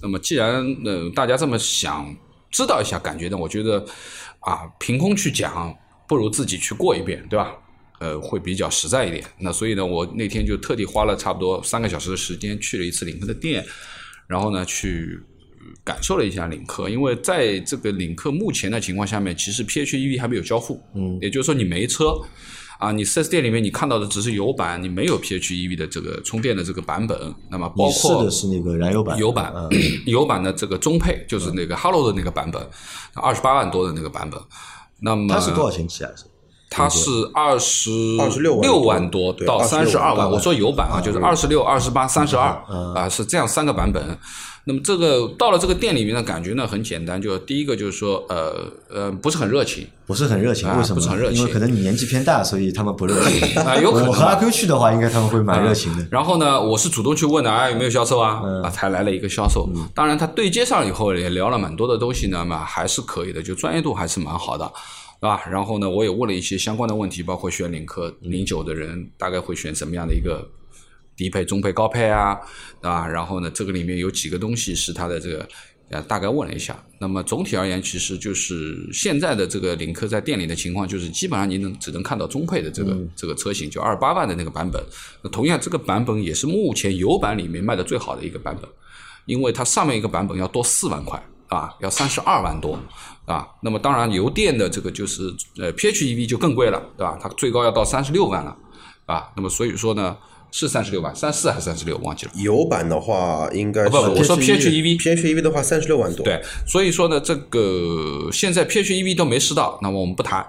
[0.01, 2.15] 那么既然呃大家这么想
[2.49, 3.85] 知道一下感觉呢，我觉得
[4.39, 5.75] 啊凭空去讲
[6.07, 7.53] 不如自己去过一遍，对吧？
[7.99, 9.23] 呃，会比较实在一点。
[9.39, 13.65] 那所以呢，我那天就特地花了差不多三个小时的时间去了一次领克的店，
[14.27, 15.34] 然后呢去呃
[15.83, 22.13] 感受了一下领克，因为在这个领克目前的情况下面，其实 PHEV 还没有交付，嗯，也就是说你没车。
[22.77, 27.17] 啊，你 4S 店里面你看到的只是油版，你没有 PHEV 的这个充电的这个版本。
[27.49, 29.53] 那么包括的是那个燃油版，油版，
[30.05, 32.61] 油版的这个中配就是那个 Hello 的那个版本，
[33.13, 34.37] 二十八万多的那个版本。
[34.99, 36.11] 那么它是多少钱起啊？
[36.69, 40.17] 它是二十26六万万多到三十二26万。
[40.17, 42.49] 万我说油版啊，就是二十六、二十八、三十二
[42.93, 44.05] 啊，是这样三个版本。
[44.67, 50.95] 那么这个到了这个店里面的感觉呢，很简单，就第一个就是说，呃呃，不是很热情不是很热情，啊为什么？
[50.95, 53.47] 不是很热情因为可能你年纪偏大，所以他们不热情。
[53.61, 54.41] 啊，有可能我和阿吧。
[54.41, 56.07] Q 去的话，应该他们会蛮热情的。
[56.09, 58.41] 然后呢，我是主动去问的，哎，有没有销售啊？
[58.63, 59.69] 啊，才来了一个销售。
[59.93, 64.65] 当然，他对接上以后也聊了蛮多的东西呢，嘛还是可以的，就专业度还是蛮好的，
[65.21, 65.43] 对吧？
[65.47, 70.47] 然后呢，我也问了一些相关的问题，包括选领克零九的人大概会选什么样的一个
[71.15, 72.39] 低配、中配、高配啊，
[72.81, 73.07] 对吧？
[73.07, 75.47] 然后呢，这个里面有几个东西是它的这个。
[75.91, 84.83] 呃，大概问了一下，那么总体而言，其实就是现在的这个领克在店里的情况，就是基本上你能只能看到中配的这个、这个车型，就二十八万的那个版本。
[85.21, 88.67] 那同样，这个版本也是目前油版里面卖的最好的一个版本，
[89.27, 92.79] 因为它上面一个版本要多四万块啊，要三十二万多
[93.25, 93.47] 啊。
[93.61, 97.15] 那么当然，油电的这个就是呃 PHEV 就更贵了，对吧？
[97.21, 98.57] 它最高要到三十六万了
[99.05, 99.29] 啊。
[99.35, 100.17] 那么所以说呢，
[100.57, 101.97] 是三十六万，三四还是三十六？
[101.97, 102.31] 忘记了。
[102.35, 104.97] 油版的话应该是不不，我说 PHEV。
[104.97, 110.39] PHEV 的话三十六万多，对，所以说呢，这个现在 PHEV 都没试到，那么我们不谈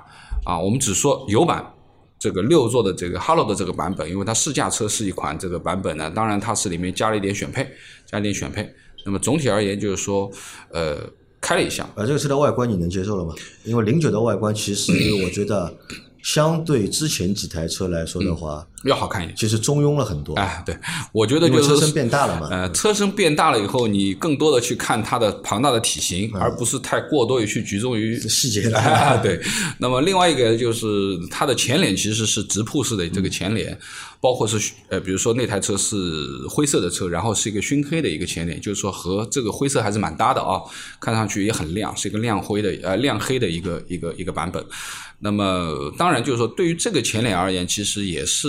[0.44, 1.72] 啊，我们只说油版
[2.20, 7.64] 这个六座的这个 Hello 的这个版本，因为它试驾车是一款这个版本呢，当然它是里面加了一点选配，
[8.06, 8.72] 加了一点选配。
[9.04, 10.30] 那么总体而言就是说，
[10.70, 10.98] 呃，
[11.40, 13.34] 开了一下，呃这个车的外观你能接受了吗？
[13.64, 14.92] 因为零九的外观其实
[15.24, 15.76] 我觉得
[16.26, 19.36] 相对之前几台车来说的话，要好看一点。
[19.36, 20.34] 其实中庸了很多。
[20.34, 20.76] 哎，对，
[21.12, 28.68] 我觉得就是车身变大了嘛呃，车身变大了以后，你更多的去看它的庞大的体型，而不是太过多于去集中于细节
[29.22, 29.40] 对。
[29.78, 30.88] 那么另外一个就是
[31.30, 33.78] 它的前脸其实是直瀑式的这个前脸，
[34.20, 35.96] 包括是呃，比如说那台车是
[36.48, 40.60] 灰色的车，然后是一个熏黑的一个前脸，就是说和这个灰色还是蛮搭的啊，
[41.00, 44.60] 看上去也很亮，是一个亮灰的呃亮黑的一个一个一个版本。
[45.18, 48.48] 那么当然就是说，对于这个前脸而言，其实也是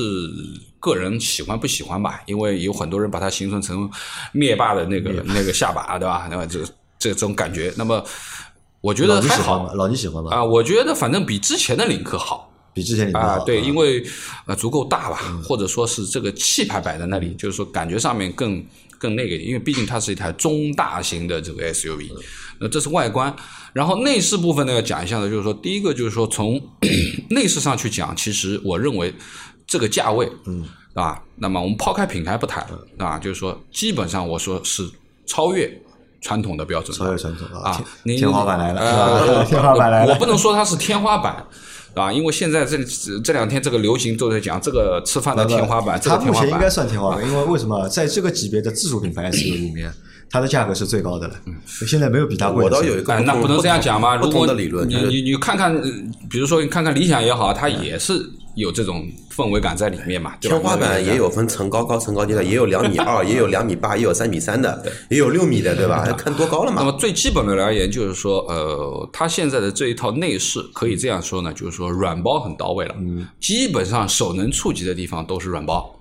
[0.79, 3.89] 个人喜欢不喜欢吧，因为有很多人把它形容成
[4.31, 6.27] 灭霸的那个那个下巴，对吧？
[6.29, 6.59] 那么这
[6.99, 8.03] 这种感觉，那么
[8.81, 9.73] 我觉得还好？
[9.73, 10.31] 老倪喜欢吗？
[10.31, 12.51] 啊，我觉得反正比之前的领克好。
[12.73, 14.05] 比之前啊对，因为
[14.55, 18.63] 足够大吧，或者说是这个气派摆在那里，就是说感觉上面更
[18.99, 22.07] 更那个，因为毕竟它是一台中大型的这个 SUV，
[22.59, 23.33] 那这是外观，
[23.73, 26.61] 然后内饰部分呢要讲一下呢，就是说第一个就是说从
[27.29, 29.13] 内饰上去讲，其实我认为
[29.65, 32.65] 这个价位，嗯，啊，那么我们抛开品牌不谈
[32.97, 34.89] 啊，就是说基本上我说是
[35.25, 35.71] 超越
[36.21, 40.13] 传统的标准的，超越传统啊，你天花板来了， 呃天花板来了。
[40.13, 41.45] 我不能说它是天花板。
[41.95, 42.77] 啊，因为现在这
[43.23, 49.91] 这两天这个流行都在讲这个吃饭的天花板，这它个天花板目前应该算天花板，因为为什么在这个级别的自主品牌 SUV 里面，
[50.29, 52.65] 它的价格是最高的了，嗯现在没有比它贵的。
[52.65, 54.17] 我倒有一个哎，那不能这样讲嘛？
[54.17, 55.81] 不如果同的理论，你你你看看，呃
[56.29, 58.13] 比如说你看看理想也好，它也是
[58.55, 60.33] 有这种氛围感在里面嘛。
[60.41, 66.03] 天花板也有分层高、高层高低的，也有两米二， 也有两米八，也有三米三的，也有六米的，对吧？
[66.17, 66.97] 看多高了嘛那么。
[66.99, 75.93] 最基本的而言，就是说，呃，它现在的这一套内饰可以这样说呢，就是说软包很到位了，嗯，基本上手能触及的地方都是软包。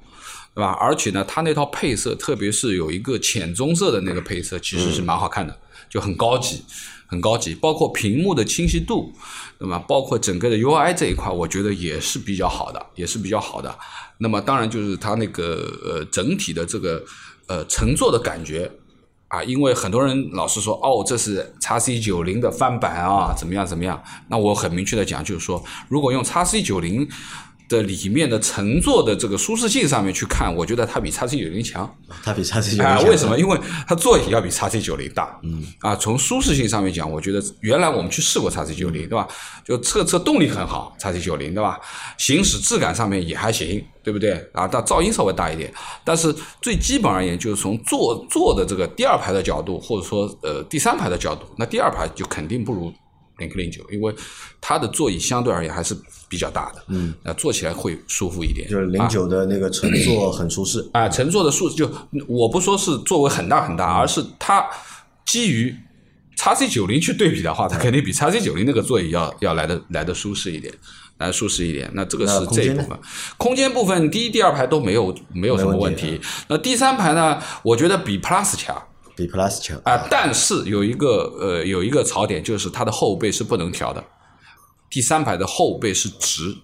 [0.57, 0.71] 对吧？
[0.81, 5.55] 而且呢，它那套配色，特别是有一个浅棕色的那个配色，其实是蛮好看的，
[5.90, 6.64] 就很高级，
[7.07, 7.55] 很高级。
[7.55, 9.12] 包括屏幕的清晰度，
[9.59, 13.79] 那么包括整个的 UI 这一块，我觉得也是比较好的，也是比较好的。
[14.16, 17.05] 那么当然就是它那个呃整体的这个
[17.49, 18.73] 呃乘坐的感觉，
[19.29, 24.03] 啊，因为很多人老是说哦，这是 x C 九零的翻版啊，怎么样怎么样？
[24.29, 27.07] 那我很明确的讲，就是说，如果用 x C 九零
[27.68, 31.92] 的里面的乘坐的这个舒适性上面去看，我觉得它比叉 C 九零强。
[32.22, 33.38] 它比叉 C 九啊，为什么？
[33.38, 35.38] 因为它座椅要比叉 C 九零大。
[35.42, 35.64] 嗯。
[35.81, 39.26] 啊，从舒适性上面讲，我觉得原来我们去试过叉 C 九零，对吧？
[39.64, 41.81] 就测测动力很好叉 C 九零，对吧？
[42.18, 44.33] 行驶质感上面也还行，对不对？
[44.52, 45.72] 啊，但噪音稍微大一点。
[46.05, 52.92] 但是最基本而言，就是从坐坐的这个第二排的角度，或者说呃第三排的角度，那第二排就肯定不如
[53.38, 54.14] 领克零九，因为
[54.61, 55.94] 它的座椅相对而言还是
[56.28, 56.82] 比较大的。
[56.88, 57.14] 嗯。
[57.22, 58.68] 那坐起来会舒服一点。
[58.68, 61.90] 就是零九的那个乘坐很舒适，啊，乘坐的数就
[62.26, 64.64] 我不说是座位很大很大，而是它
[65.24, 65.74] 基于
[66.36, 70.72] x C 九零去对比的话，它肯定比 x C 九零那个座椅要要来的来的舒适一点，
[71.18, 71.90] 来舒适一点。
[71.94, 72.98] 那这个是这一部分，
[73.36, 76.20] 空间部分第一、第二排都没有没有什么问没问题题。
[76.48, 78.80] 那第三排呢，我觉得比 Plus 强。
[79.16, 84.04] 比 Plus 强啊、但是有一个呃有一个槽点，就是它的后背是不能调的。
[84.96, 86.56] 第三排的后背是直，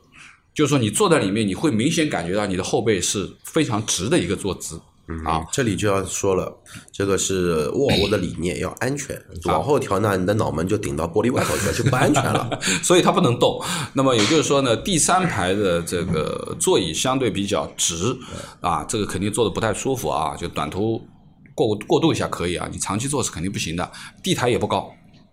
[0.55, 4.81] 就是说你坐在里面，你会明显感觉到你的后背是非常直的一个坐姿
[5.27, 6.51] 啊，这里就要说了，
[6.90, 9.23] 这个是沃尔沃的理念，要安全。
[9.45, 12.59] 往后调呢，你的脑门就顶到玻璃外头去了， 就不安全了。
[12.83, 13.62] 所以它不能动。
[13.92, 18.16] 那么也就是说呢，第三排的这个座椅相对比较直
[18.62, 21.07] 啊，这个肯定坐的不太舒服啊，就短途
[21.55, 23.92] 过过渡一下可以啊，你长期坐是肯定不行的。
[24.23, 24.90] 地台也不高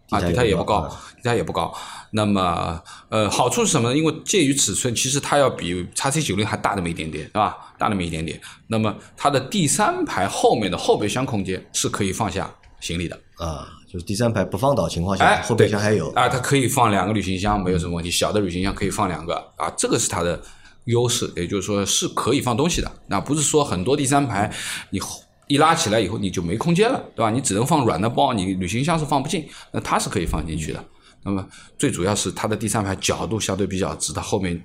[0.09, 1.73] 啊，底台也不高，底台也不高。
[2.11, 3.95] 那么呃，好处是什么呢？
[3.95, 7.55] 因为介于尺寸，其实它要比叉 C 九零还大那么一点点，对吧？
[7.77, 8.41] 大那么一点点。
[8.67, 13.15] 那么它的第三排后面的后备箱空间是可以放下行李的。
[13.37, 18.09] 啊，就是第三排不放倒情况下，哎，后备箱还有啊，它可以放两个旅行箱，没有什么问题。
[18.09, 20.41] 小的旅行箱可以放两个啊，这个是它的
[20.85, 22.91] 优势，也就是说是可以放东西的。
[23.07, 24.51] 那不是说很多第三排
[24.89, 24.99] 你
[25.49, 27.31] 一拉起来以后你就没空间了，对吧？
[27.31, 30.85] 你只能放软的包，你旅行箱是放不进，那它是可以放进去的。
[31.23, 31.45] 那么
[31.77, 34.63] 最主要是它的第三排角度相对比较直，它后面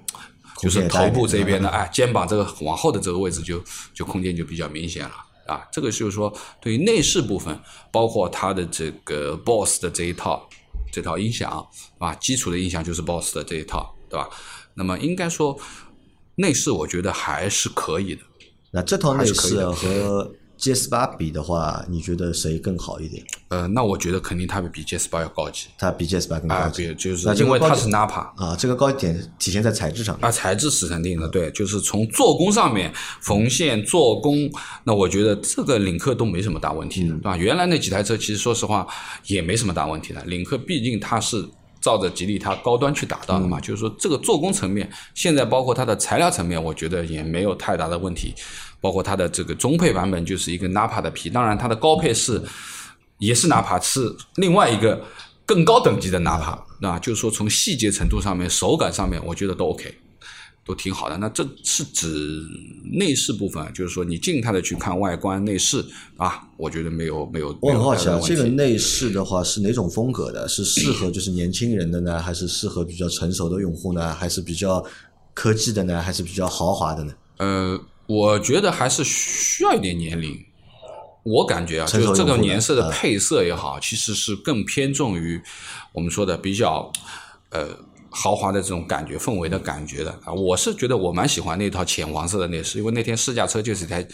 [0.61, 3.61] 就是头部这边的，哎，肩膀这个往后的这个位置就
[3.95, 5.15] 就空间就比较明显了
[5.47, 5.67] 啊。
[5.73, 7.59] 这个就是说对于内饰部分，
[7.91, 10.49] 包括它的这个 BOSS 的这一套
[10.93, 11.67] 这套音响
[11.99, 14.29] 啊，基础的音响就是 BOSS 的这一套，对吧？
[14.75, 15.59] 那么应该说
[16.37, 18.23] 内饰我觉得还是可以的。
[18.71, 19.73] 那这套内饰的
[20.65, 23.23] 和 GS 八比的话，你觉得谁更好一点？
[23.49, 28.31] 呃，那我觉得肯定它比 GS 八要高级它比 GS 八更啊，高级比就是那因为它是 Napa。
[28.37, 30.25] 啊，这个高点体现在材质上面。
[30.27, 34.51] 啊，材质是肯定的，对，就是从做工上面，缝线、做工，
[34.85, 37.37] 那我觉得这个领克都没什么大问题的，对吧？
[37.37, 38.87] 原来那几台车其实说实话
[39.27, 41.45] 也没什么大问题的，领克毕竟它是
[41.85, 48.35] 照着吉利它高端去打造的嘛，就是说这个做工层面，现在包括它的材料层面，我觉得也没有太大的问题，
[48.81, 52.43] 包括它的这个中配版本就是一个 Napa 的皮，当然它的高配是
[53.19, 54.99] 也是 Napa，是另外一个
[55.45, 59.95] 更高等级的 Napa，那就是说从细节程度上面、手感上面，我觉得都 OK。
[60.65, 61.17] 都挺好的。
[61.19, 62.43] 那这是指
[62.93, 65.85] 内饰部分，就是说你静态的去看外观内饰
[66.17, 67.57] 啊，我觉得没有没有。
[67.61, 70.49] 我很好奇啊，这个内饰的话是哪种风格的？
[70.49, 74.15] 是适合就是年轻人的呢，还是适合比较成熟的用户呢？
[74.15, 74.85] 还是比较
[75.35, 76.01] 科技的呢？
[76.01, 77.13] 还是比较豪华的呢？
[77.39, 80.39] 呃，我觉得还是需要一点年龄。
[81.25, 85.41] 我感觉啊，就是这个颜色的嗯配色也好，其实是更偏重于
[85.93, 86.93] 我们说的比较
[87.49, 87.69] 呃
[88.15, 90.33] 豪华的这种感觉氛围的感觉的啊。
[90.33, 94.07] 我是觉得我蛮喜欢那套浅黄色的内饰，因为那天试驾车就是一台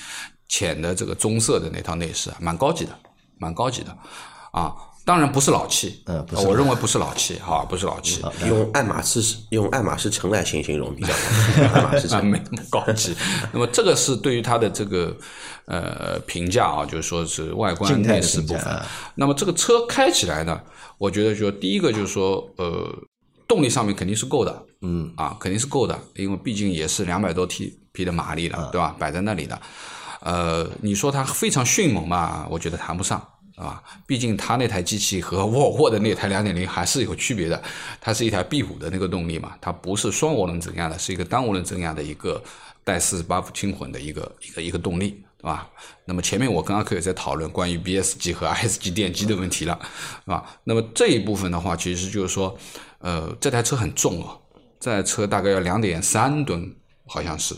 [0.49, 2.99] 浅的这个棕色的那套内饰，蛮高级的，
[3.39, 3.97] 蛮高级的
[4.53, 4.75] 啊。
[5.03, 12.27] 当然不是老气，嗯不是我认为不是老气，哈，不是老气，用爱马仕用爱马仕城来形容比较好， 爱马仕啊，城。
[12.27, 13.17] 没那么高级。
[13.51, 15.17] 那么这个是对于它的这个
[15.65, 18.83] 呃评价啊，就是说是外观内饰部分。
[19.15, 20.61] 那么这个车开起来呢，
[20.99, 22.87] 我觉得就第一个就是说呃
[23.51, 28.95] 动力上面肯定是够的，嗯啊肯定是够的，因为毕竟也是两百多 T 匹的马力的，对吧？
[28.97, 29.61] 摆在那里的，
[30.21, 32.47] 呃，你说它非常迅猛嘛？
[32.49, 33.21] 我觉得谈不上。
[33.57, 37.63] 啊，毕竟它那台机器和沃尔沃的那台2.0还是有区别的，
[38.01, 42.43] 它是一台 B 五的那个动力嘛，它不是双涡轮增压的，是一个单涡轮增压的一个
[42.85, 45.69] 带四十八伏轻混的一个一个一个动力，对吧？
[46.07, 49.79] 那么前面我跟阿克也在讨论关于 BSG 和 ISG 电机的问题了，
[50.25, 50.43] 是吧？
[50.65, 52.57] 那么这一部分的话，其实就是说，
[53.01, 54.41] 呃，这台车很重哦，
[54.79, 56.75] 这台车大概要两点三吨，
[57.07, 57.55] 好像是。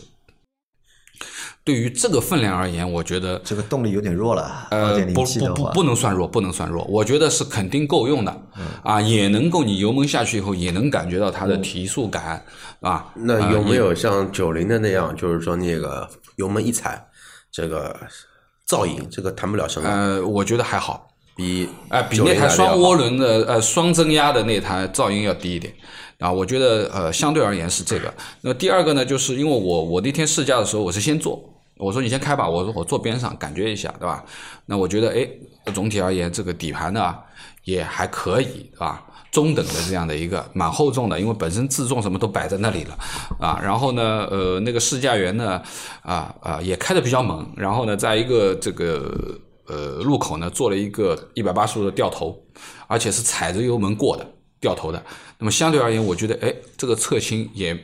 [1.65, 12.45] 对于这个分量而言，我觉得这个动力有点弱了，呃，不不不不能算弱，不能算弱，我觉得是肯定够用的，嗯啊，也能够你油门下去以后也能感觉到它的提速感，
[12.81, 17.01] 啊，那有没有像九零的那样，就是说那个油门一踩，
[17.49, 17.97] 这个
[18.67, 25.73] 噪音，这个谈不了什么，呃，我觉得还好，比哎、比那台双涡轮的呃双增压的那台噪音要低一点。
[26.19, 28.13] 啊，我觉得呃相对而言是这个。
[28.41, 31.43] 那第二个呢，就是因为我我那天试驾的时候我是先坐，
[31.77, 34.23] 我说你先开吧，我说我坐边上感觉一下，对吧？
[34.67, 35.27] 那我觉得哎，
[35.73, 37.13] 总体而言这个底盘呢
[37.65, 39.03] 也还可以，对吧？
[39.31, 42.97] 中等的这样的一个蛮厚重的，因为本身自重什么都摆在那里了
[43.39, 43.59] 啊。
[43.61, 45.61] 然后呢，呃，那个试驾员呢，
[46.03, 47.45] 啊啊也开的比较猛。
[47.57, 49.11] 然后呢，在一个这个
[49.67, 52.37] 呃路口呢做了一个一百八十度的掉头，
[52.87, 54.25] 而且是踩着油门过的
[54.59, 55.03] 掉头的。
[55.37, 57.77] 那么相对而言，我觉得哎，这个侧倾也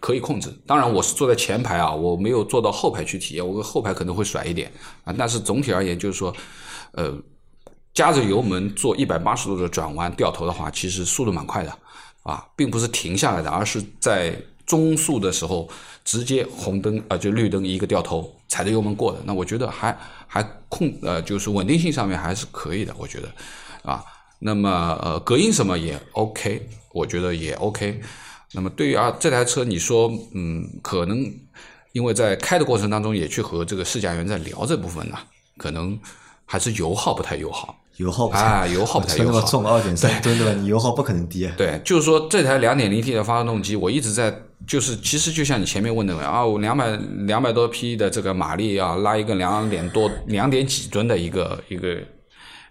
[0.00, 0.52] 可以控制。
[0.66, 4.70] 当然，我是坐在前排啊，我没有坐到后排去体验，我后排可能会甩一点
[5.04, 5.14] 啊。
[5.16, 6.34] 但是总体而言，就是说，
[6.92, 7.16] 呃。
[7.94, 11.70] 加着油门做一百八十度的转弯掉头的话，其实速度蛮快的
[12.22, 15.68] 啊，并不是停下来的，而是在中速的时候
[16.02, 19.18] 直接红灯啊、就绿灯一个掉头，踩着油门过的。
[19.26, 19.94] 那我觉得还
[20.32, 23.30] 还控呃就是稳定性上面还是可以的，我觉得
[23.82, 24.02] 啊。
[24.38, 28.00] 那么呃隔音什么也 OK，我觉得也 OK。
[28.52, 31.30] 那么对于啊这台车，你说嗯可能
[31.92, 35.18] 因为在开的过程当中也去和这个试驾员在聊这部分呢，
[35.58, 36.00] 可能
[36.46, 37.76] 还是油耗不太友好。
[37.96, 39.38] 油耗不啊，油耗不太车友好。
[39.38, 40.52] 那么重，二点三吨对吧？
[40.60, 41.54] 你油耗不可能低啊。
[41.56, 44.34] 对，就是说这台两点零 T 的发动机，我一直在，
[44.66, 51.98] 就是其实就像你前面问的啊，我两百两百多匹的这个马力啊，拉一个两点多两点几吨的一个一个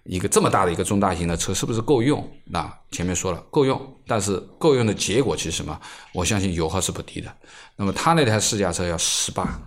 [0.03, 2.27] 一个这么大的一个中大型的车，是不是够用？
[2.45, 5.79] 那前面说了够用，但是够用的结果其实什么？
[6.13, 7.31] 我相信油耗是不低的。
[7.75, 9.61] 那么他那台试驾车要十八。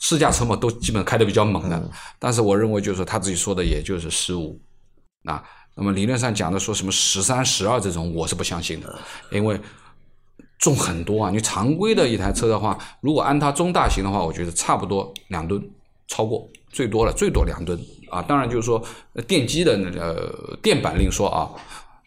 [0.00, 4.60] 试驾车嘛，都基本开的比较猛的，但是我认为就是说他自己说的也就是十五，
[5.24, 5.44] 啊，
[5.76, 8.98] 那么理论上讲的说什么十三、十二这种，我是不相信的，
[9.30, 9.60] 因为
[10.58, 11.30] 重很多啊。
[11.30, 15.62] 你常规的一台车的话，如果按它中大型的话，我觉得差不多两吨，
[16.08, 17.78] 超过最多了，最多两吨
[18.10, 18.20] 啊。
[18.20, 18.82] 当然就是说
[19.12, 21.48] 呃电机的那个电板另说啊。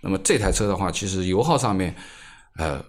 [0.05, 1.95] 那么这台车的话，其实油耗上面，
[2.57, 2.83] 呃，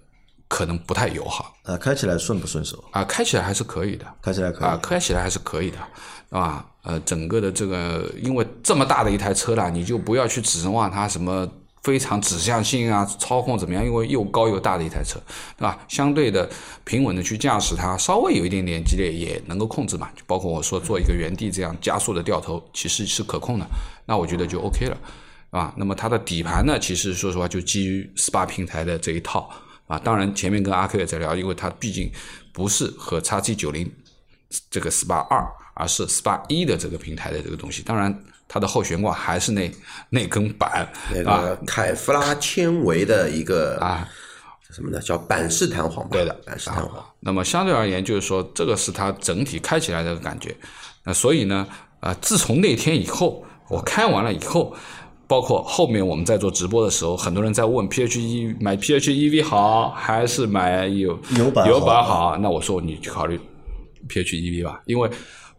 [0.49, 2.83] 可能不太友好啊，开起来顺不顺手？
[2.93, 4.07] 啊，开起来还是可以的。
[4.23, 5.79] 开起来可以啊，开起来还是可以的，
[6.31, 11.49] 啊，呃，整个的这个，因为这么大的一台车了，你就不要去指望它什么
[11.83, 15.19] 非常指向性啊、操控怎么样，因为又高又大的一台车，
[15.57, 15.79] 对吧？
[15.89, 16.49] 相对的
[16.85, 20.09] 平稳的去驾驶它，稍微有一点点激烈也能够控制嘛。
[20.15, 23.67] 就包括我说做一个原地这样加速的掉头，其实是可控的，
[24.07, 24.97] 那我觉得就 OK 了，
[25.51, 29.51] 啊，那么它的底盘呢，其实说实话就基于 SPA 平台的这一套。
[29.87, 32.11] 啊，当然前面跟阿 Q 也在聊，因为它毕竟
[32.53, 33.91] 不是和 x G 九零
[34.71, 37.83] 这个 SPA 二，而是 SPA 一的这个平台的这个东西。
[37.83, 38.19] 当然，
[38.49, 39.71] 它的后悬挂还是那
[40.09, 44.09] 那根板那啊个凯夫拉纤维的一个啊，
[44.67, 44.99] 叫什么呢？
[45.01, 46.11] 叫板式弹簧吧？
[46.13, 47.05] 对的板式弹簧。
[47.21, 50.57] 那么相对而言，就是说这个是它整体开起来的感觉。
[51.03, 51.69] 那所以呢，
[52.01, 54.75] 呃，自从那天以后，我开完了以后。
[55.35, 62.39] 包括后面我们在做直播的时候，很多人在问 PHE 买 PHEV 好还是买有油版油好版好？
[62.39, 63.41] 那我说你去考虑
[64.09, 65.11] PHEV 吧，因为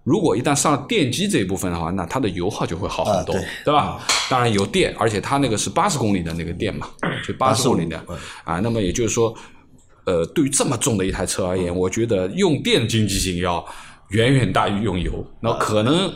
[0.05, 3.99] 如果一旦上了电机这一部分的话，那它的油耗就会好很多，啊对吧？
[4.29, 6.87] 当然有电，而且它那个是八十公里的那个电嘛，
[7.27, 8.01] 就八十公里的
[8.45, 8.61] 啊。
[8.61, 9.35] 那么也就是说，
[10.05, 13.65] 呃，对于这么重的一台车而言，我觉得用电经济性要
[14.11, 15.11] 远远大于用油。
[15.41, 16.13] 那可能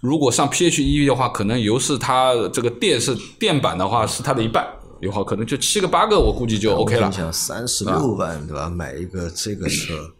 [0.00, 4.66] 如果上 PHEV 的话，可能油是它这个电是电板的话是它的一半，
[5.00, 7.12] 油耗可能就七个八个，我估计就 OK 了你。
[7.14, 8.68] 想三十六万对吧？
[8.68, 10.10] 买一个这个车，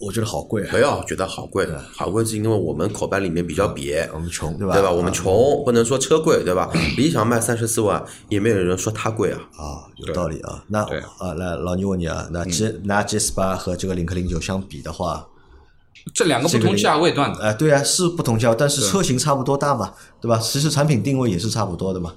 [0.00, 0.78] 我觉得好贵啊不。
[0.78, 4.72] 要觉得好贵，好贵是因为我们口袋里面比较瘪，我们穷对吧？
[4.74, 4.90] 对吧？
[4.90, 6.70] 我们啊穷，不能说车贵，对吧？
[6.96, 9.38] 理想卖三十四万，也没有人说它贵啊。
[9.56, 10.64] 啊，有道理啊。
[10.68, 15.26] 那对啊，来老倪问你啊，那 G 拿 G 四八和这个领克零九相比的话，
[16.14, 20.38] 这两个不同价位段的，哎，对啊，是不同价，但是车型差不多大嘛，对吧？
[20.38, 22.14] 其实产品定位也是差不多的嘛，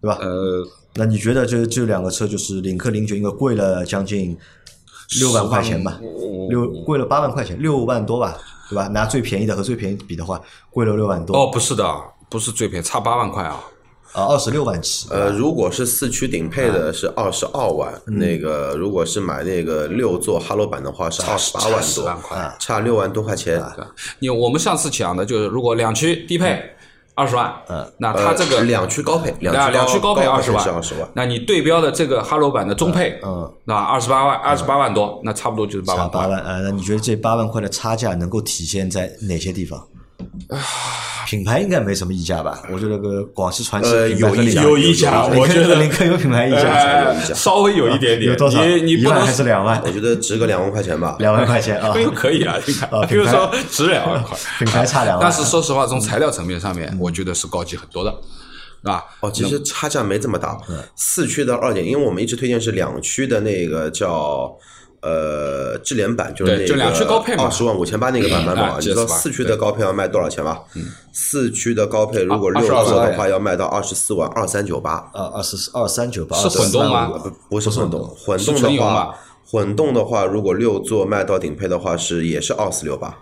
[0.00, 0.18] 对吧？
[0.20, 0.62] 呃，
[0.94, 4.36] 那你觉得这这两个车就是领克零九应该贵了将近
[5.20, 5.98] 六万块钱吧？
[6.50, 8.36] 六贵了八万块钱，六万多吧，
[8.68, 8.88] 对吧？
[8.88, 11.84] 拿最便宜的和最便宜比的话，贵了六万多，哦，不是的，
[12.28, 13.58] 不是最便宜，差八万块啊。
[14.12, 15.08] 啊，二十六万起。
[15.10, 23.62] 呃，如果是四驱顶配的是二十二万，那个如果是买那个六座哈罗版的话是二十八万多万块，差六万多块钱。
[24.20, 26.62] 因为我们上次讲的就是，如果两驱低配
[27.14, 31.08] 二十万，嗯，那它这个呃两驱高配，两驱两驱高配二二十万，是二十万。
[31.14, 36.20] 那你对标的这个哈罗版的中配，嗯，那二十八万，二十八万多，那差不多就是八万块。
[36.20, 39.82] 八万呃，那你觉得这八万块的差价能够体现在哪些地方？
[41.26, 42.62] 品牌应该没什么溢价吧？
[42.72, 48.64] 我觉得个广汽传祺呃品牌和领克有溢价啊我觉得 林肯有品牌溢价，哎稍微有一点点，有多少？
[48.64, 49.90] 你你不能一万还是两万我？
[49.90, 51.16] 觉得值个两万块钱吧。
[51.20, 58.10] 两万块钱啊， 可以啊，你 看啊，比如说值两万块，品牌差两万，但是说实话，从材料层面上面，我觉得是高级很多的，
[58.82, 59.04] 是吧？
[59.20, 60.58] 哦，其实差价没这么大。
[60.68, 64.50] 嗯四驱的二点，因为我们一直推荐是两驱的那个叫
[65.02, 68.62] 呃智联版，就是那个就两驱高配嘛二十万五千八那个版本嘛。
[68.70, 70.60] 啊你知道四驱的高配要卖多少钱吗？
[71.12, 74.92] 四驱的高配如果啊六座的话，要卖到二十四万二三九八。
[75.12, 83.18] 啊，二十二三九八是混动吗不不是混动，混动的话，混动的话，如果六座卖到顶配的话是也是二四六八，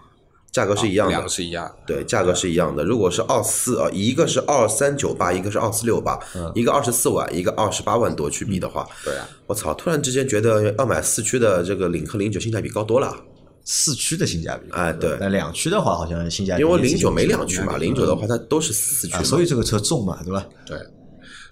[0.52, 1.28] 价格是一样的两个。
[1.28, 1.74] 是一样的。
[1.86, 2.84] 对，价格是一样的。
[2.84, 6.18] 如果是二四啊，一个是二三九八，一个是二四六八，
[6.54, 9.72] 一个二十四万，一个二十八万多去比的话，对啊，我操！
[9.74, 13.14] 突然之间觉得要买四驱的这个领克零九性价比高多了。
[13.62, 20.44] 四驱的性价比，哎对那两驱的话好像性价比因为零九没两驱嘛，零九的话它都是四驱啊，所以这个车重嘛，对吧？
[20.66, 20.78] 对，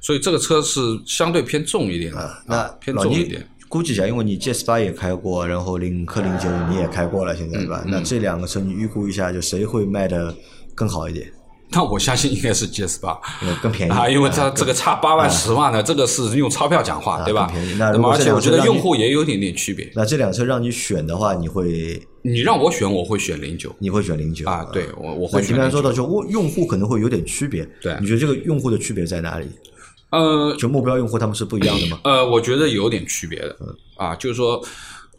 [0.01, 3.47] 所以这个车是相对偏重一点的，那啊偏重一点。
[3.69, 7.85] 估计一下，因为你 GS 八也开过，然后领克零九你也开过了，现在对吧？
[7.87, 10.35] 那这两个车你预估一下，就谁会卖的
[10.75, 11.31] 更好一点？
[11.71, 13.11] 那我相信应该是 GS 八
[13.43, 17.77] 呃更便宜啊，因为它啊这个差八万十万的，这个是用钞票讲话，对吧更便宜？
[17.79, 19.87] 那而且我觉得用户也有点点区别。
[19.95, 25.43] 那这辆车让你选的话，你会你让我选，我会选零九你会选零九啊，对我我会。
[25.43, 29.47] 你刚才说到，就用用户可能会有点区别，对你觉得这个用户的区别在哪里？
[30.11, 32.01] 呃就目标用户他们是不一样的吗？
[32.05, 34.65] 呃，我觉得有点区别的嗯啊，就是说。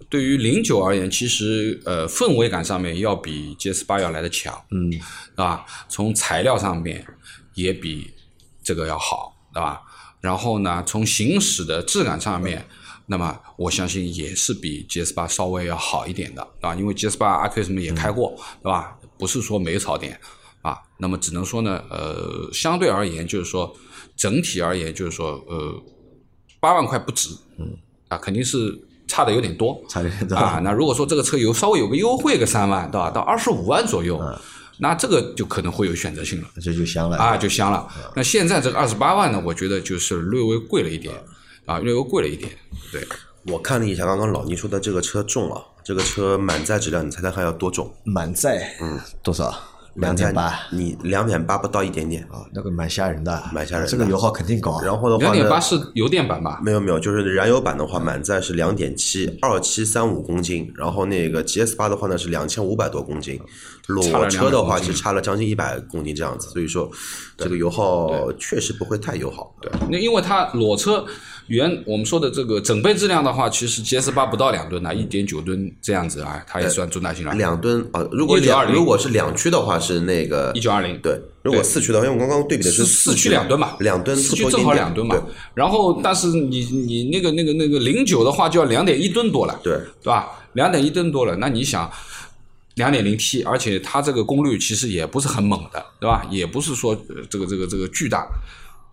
[0.09, 4.99] 对于零九而言，其实呃氛围感上面要比 GS 八要来的强，嗯，对
[5.35, 5.63] 吧？
[5.87, 7.05] 从材料上面
[7.53, 8.11] 也比
[8.63, 9.81] 这个要好，对吧？
[10.19, 12.65] 然后呢，从行驶的质感上面，
[13.05, 18.97] 那么我相信也是比 GS 八稍微要好一点的，啊，因为 GS 八阿 Q 什么也开过，对吧？
[19.19, 20.19] 不是说没槽点
[20.63, 23.75] 啊，那么只能说呢，呃，相对而言，就是说
[24.19, 25.81] 整体而言，就是说呃，
[26.59, 27.65] 八万块不值，嗯，
[28.09, 30.59] 啊，肯定是差的有点多，差点多啊。
[30.61, 33.09] 那如果说这个车有稍微有个优惠个三万，对吧？
[33.09, 34.21] 到二十五万左右，
[34.77, 36.49] 那这个就可能会有选择性了。
[36.61, 37.87] 这就香了啊，就香了。
[38.13, 41.15] 那现在这个二十八万呢，我觉得就是略微贵了一点，
[41.65, 42.51] 啊，略微贵了一点。
[42.91, 43.07] 对，
[43.45, 47.89] 我看了一下刚刚老倪说的这个车重啊，这个车满载质量你猜猜看要多重？
[48.03, 49.53] 满载，嗯，多少？
[49.95, 50.53] 两点八。
[50.71, 52.23] 你两点八不到一点点。
[52.23, 53.91] 啊，那个蛮吓人的，蛮吓人的。
[53.91, 54.79] 这个油耗肯定高。
[54.81, 56.59] 然后的话呢两点八，是油电版吧？
[56.63, 63.39] 没有没有，就是燃油版的话，满载是两点七二七三五公斤，然后那个 GS 八的话呢是两千五百多公斤，
[63.87, 66.89] 裸车的200公斤话其实差了将近一百公斤这样子，所以说
[67.37, 69.55] 这个油耗确实不会太友好。
[69.61, 71.05] 对，那因为它裸车
[71.49, 77.33] 原我们说的这个整备质量的话，其实 GS 八不到两吨的，一点九吨这样子啊，它也算中大型了。
[77.33, 85.15] 两吨啊，如果1920两如果是两驱的话是那个一九二零，对，如果四驱的话，因为我刚刚对比的是四驱驱两吨嘛，两吨四驱正好两吨嘛。
[85.55, 89.73] 然后，但是你你那个那个那个零九的话就要两点一吨多了，对
[90.03, 90.29] 对吧？
[90.53, 91.91] 两点一吨多了，那你想，
[92.75, 96.27] 两点零 T，而且它这个功率其实也不是很猛的，对吧？
[96.29, 98.27] 也不是说、呃这个这个这个巨大。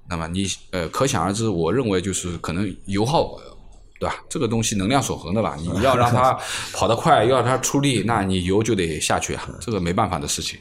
[0.09, 3.35] 那么你呃，可想而知，我认为就是可能油耗。
[3.37, 3.53] 呃
[3.99, 4.15] 对吧？
[4.29, 5.57] 这个东西能量守恒的吧？
[5.59, 6.39] 你要让它
[6.75, 10.61] 跑得快，要让它出力，那你油就得下去啊，这个没办法的事情，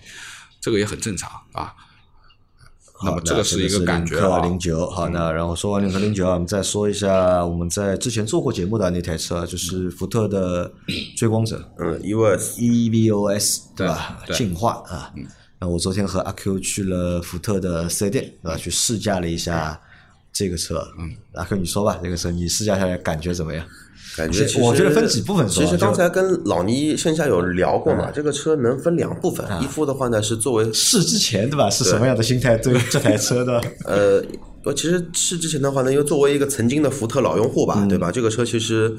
[0.62, 1.74] 这个也很正常啊。
[3.04, 4.40] 那么这个是一个感觉啊。
[4.40, 10.72] 零九，好，那然后说完领克零九，我们再说一下我们在之前做过节目的那台车，就是福特的
[11.18, 14.18] 追光者嗯，EVS EVOS，对吧？
[14.32, 15.12] 进化啊。
[15.60, 18.58] 那我昨天和阿 Q 去了福特的四 S 店，对吧？
[18.58, 19.80] 去试驾了一下
[20.34, 20.86] 这个车。
[21.00, 23.66] 嗯，阿 Q 你说吧，这个车你试驾下来感觉怎么样？
[24.18, 31.70] 感觉其实我觉得分几部分说其实刚才跟老倪线下有聊过嘛，这个车能分两部分，一副的话呢是作为试之前，对吧？
[31.70, 33.62] 是什么样的心态对这台车的？
[33.84, 34.24] 呃，
[34.64, 38.10] 我其实试之前的话呢，因为作为一个曾经的福特老用户吧，嗯对吧？
[38.10, 38.96] 这个车其实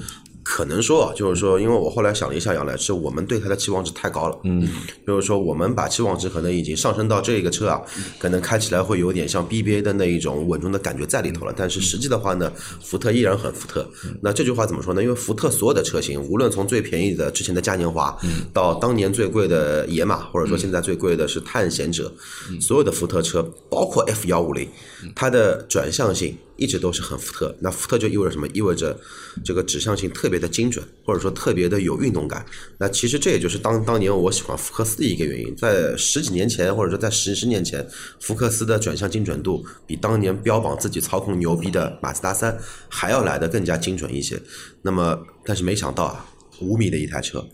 [0.48, 4.66] 可能说啊，就是说，因为我后来想了一下，杨澜是我们对它的期望值太高了，嗯，
[5.04, 7.82] 就是说我们把期望值可能已经上升到这个车啊，
[8.16, 11.52] 可能开起来会有点像 BBA 的那一种稳重的感觉在里头了。
[11.56, 13.84] 但是实际的话呢，福特依然很福特。
[14.22, 15.02] 那这句话怎么说呢？
[15.02, 18.16] 因为福特所有的车型，无论从最便宜的之前的嘉年华，
[18.52, 22.12] 到当年最贵的野马，或者说现在最贵的是探险者，
[22.60, 24.68] 所有的福特车，包括 F 幺五零，
[25.16, 27.54] 它的转向性一直都是很福特。
[27.60, 28.46] 那福特就意味着什么？
[28.54, 28.98] 意味着
[29.44, 32.44] 这个指向性特别的精准，或者说特别的有运动感。
[32.78, 35.54] 那其实这也就是当当年我喜欢福克斯的一个原因。
[35.56, 37.86] 在十几年前，或者说在十十年前，
[38.20, 42.56] 福克斯的转向精准度比当年标榜自己操控牛逼的马自达三
[42.88, 44.40] 还要来的更加精准一些。
[44.82, 46.26] 那么，但是没想到啊，
[46.60, 47.46] 五米的一台车。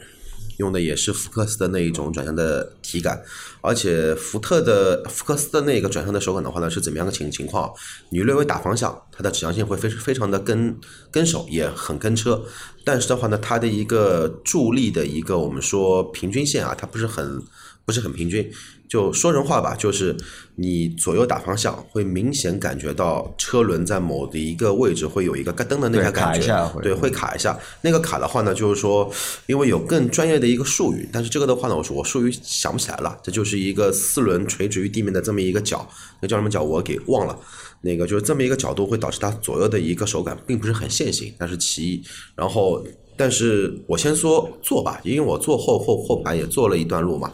[0.62, 3.20] 用的也是福克斯的那一种转向的体感，
[3.60, 7.70] 而且福特的福克斯的那个转向的手感的话呢，是怎么样的情情况？
[8.10, 10.78] 你略微打方向，它的指向性会非非常的跟
[11.10, 12.42] 跟手，也很跟车。
[12.84, 17.42] 但是的话呢，它的一个助力的一个我们说平均线啊，它不是很
[17.84, 18.50] 不是很平均。
[18.88, 20.14] 就说人话吧，就是
[20.56, 27.58] 你左右打方向，会明显感觉到车轮在某的一个位置会有一个咯噔的那对个感觉，对，会卡一下。
[27.80, 29.10] 那个卡的话呢，就是说，
[29.46, 33.18] 因为有更专业的一个术语，但是这个的话呢，我说我术语想不起来了。
[33.22, 35.88] 这就是一个四轮垂直于地面的这么一个角，
[36.20, 37.38] 那叫什么角我给忘了。
[37.80, 42.02] 那个就是这么一个角度，会导致它左右的一个手感并不是很线性，那是其一。
[42.36, 42.84] 然后，
[43.16, 47.32] 但是我先说坐吧，因为我坐后后后排也坐了一段路嘛。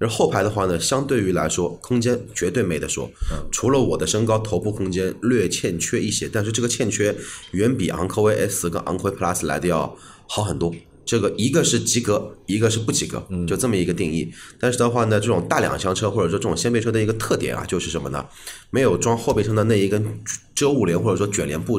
[0.00, 3.08] 而后排的话呢，相对于来说，空间绝对没得说。
[3.52, 7.14] 除了我的身高，头部空间略欠缺一些，但是这个欠缺
[7.52, 9.94] 远比昂科威 S 跟昂科威 Plus 来的要
[10.26, 10.74] 好很多。
[11.04, 14.32] 这个一个是及格，一个是不及格，就这么一个定义。
[14.58, 18.24] 但是的话呢，这种大两厢车或者说这种掀背车的一个特点啊，就是什么呢？
[18.70, 20.22] 没有装后备箱的那一根
[20.54, 21.78] 遮物帘或者说卷帘布。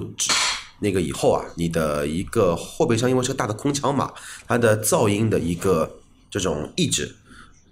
[0.82, 4.12] 那个以后啊，你的一个后备箱因为是大的空腔嘛，
[4.48, 6.00] 它的噪音的一个
[6.30, 7.16] 这种抑制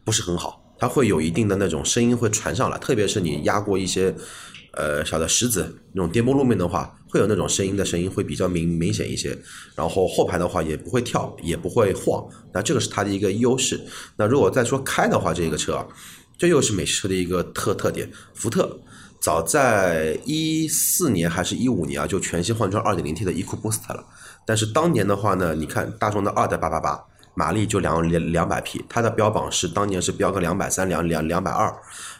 [0.10, 4.12] 不是很好，它会有一定的那种声音会传上来，特别是你压过一些
[4.74, 9.38] 呃小的石子那种颠簸路面的话，会有那种声音的声音会比较明明显一些。
[9.76, 13.80] 然后后排的话也不会跳，也不会晃，那这个是它的一个优势。
[14.18, 15.86] 那如果再说开的话，这个车啊，
[16.39, 18.12] 这又是美式车的一个特特点。
[18.34, 18.76] 福特
[19.22, 24.03] 早在一四年还是一五年啊，就全新换装二点零 T 的 EcoBoost 了。
[24.43, 26.99] 但是当年的话呢，你看大众的二代八八八。
[27.39, 31.73] 马力就两两两百匹，它的标榜是当年是标个两百三两两两百二，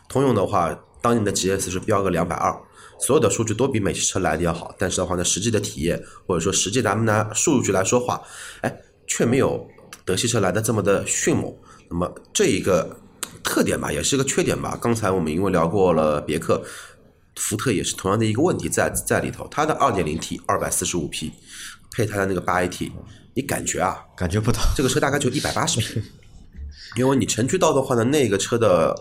[0.08, 2.58] 通用的话，当年的 GS 是标个两百二，
[3.02, 8.22] 所有的数据都比美系车来的要好，但是的话呢，实际的体验或者说实际咱们拿数据来说话，
[8.62, 8.74] 哎，
[9.08, 9.68] 却没有
[10.06, 11.54] 德系车来的这么的迅猛。
[11.90, 12.98] 那么这一个
[13.44, 14.80] 特点吧，也是个缺点吧。
[14.82, 16.64] 刚才我们因为聊过了别克，
[17.36, 21.34] 福特也是同样的一个问题在在里头，它的二点零 T 二百四十五匹，
[21.92, 22.90] 配它的那个八 AT。
[23.34, 26.02] 你感觉啊，感觉不到这个车大概就一百八十匹，
[26.98, 28.94] 因为你城区道的话呢，那个车的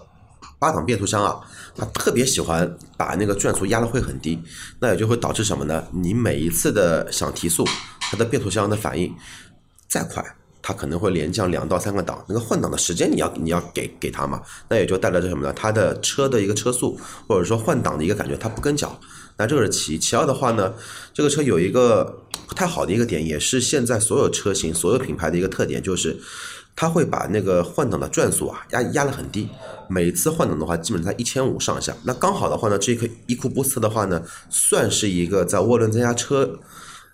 [0.59, 1.41] 八档变速箱啊，
[1.77, 4.39] 它特别喜欢把那个转速压的会很低，
[4.81, 5.85] 那也就会导致什么呢？
[5.93, 7.65] 你每一次的想提速，
[8.01, 9.13] 它的变速箱的反应
[9.89, 10.25] 再快，
[10.61, 15.53] 它可能会连降两到三个档，那个换挡的时间你要你要给给它嘛，那也就带来这什么呢？
[15.55, 18.99] 它的车的一个车速或者说换挡的一个感觉，它不跟脚。
[19.41, 20.75] 那这个是其一，其二的话呢，
[21.15, 26.19] 这个车有一个不太好的一个点，也是现在所有车型、所有品牌的一个特点，就是
[26.75, 29.49] 它会把那个换挡的转速啊压压得很低，
[29.87, 31.95] 每次换挡的话基本上在一千五上下。
[32.05, 36.59] 那刚好的话呢，这颗伊库布斯的话呢，算是一个在涡轮增压车，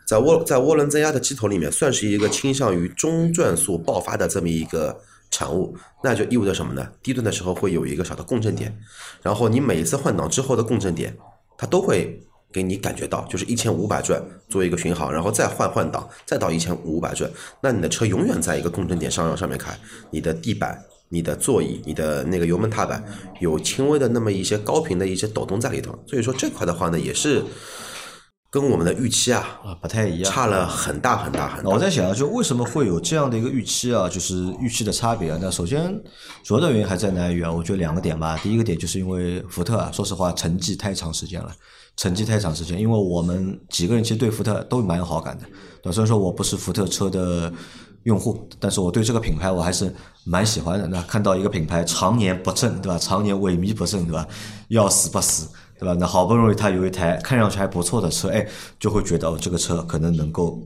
[0.06, 4.96] 在涡在涡轮增压的机头里面，算是一个倾向于中转速爆发的这么一个
[5.32, 5.76] 产物。
[6.04, 6.88] 那就意味着什么呢？
[7.02, 8.72] 低端的时候会有一个小的共振点，
[9.20, 11.16] 然后你每一次换挡之后的共振点。
[11.56, 12.20] 它都会
[12.54, 17.28] 给你感觉到，就是一千五百转做一个巡航，然后再换换挡，再到一千五百转，
[17.60, 19.76] 那你的车永远在一个共振点上上面开，
[20.12, 23.04] 你的地板、你的座椅、你的那个油门踏板
[23.40, 27.42] 有轻微的那么一些高频的一些抖动在里头，所以说这块的话呢，也是
[28.50, 31.68] 跟我们的预期啊啊不太一样，差了很大很大很大。
[31.68, 35.38] 我在想啊，就为什么会有这样的一个预期啊，就是预期的差别啊？
[35.42, 35.92] 那首先
[36.44, 37.50] 主要的原因还在哪里啊？
[37.50, 38.38] 我觉得两个点吧。
[38.44, 41.50] 第一个点就是因为福特啊，说实话沉寂太长时间了。
[41.96, 45.44] 沉寂太长时间，因为我们几个人其实对福特都蛮有好感的，
[45.82, 47.52] 对虽然说我不是福特车的
[48.02, 50.86] 用户，但是我对这个品牌我还是蛮喜欢的。
[50.86, 52.98] 那看到一个品牌常年不振，对吧？
[52.98, 54.26] 常年萎靡不振，对吧？
[54.68, 55.96] 要死不死，对吧？
[55.98, 58.46] 那好不容易他有一台看上去还不错的车，哎，
[58.78, 60.62] 就会觉得这个车可能能够。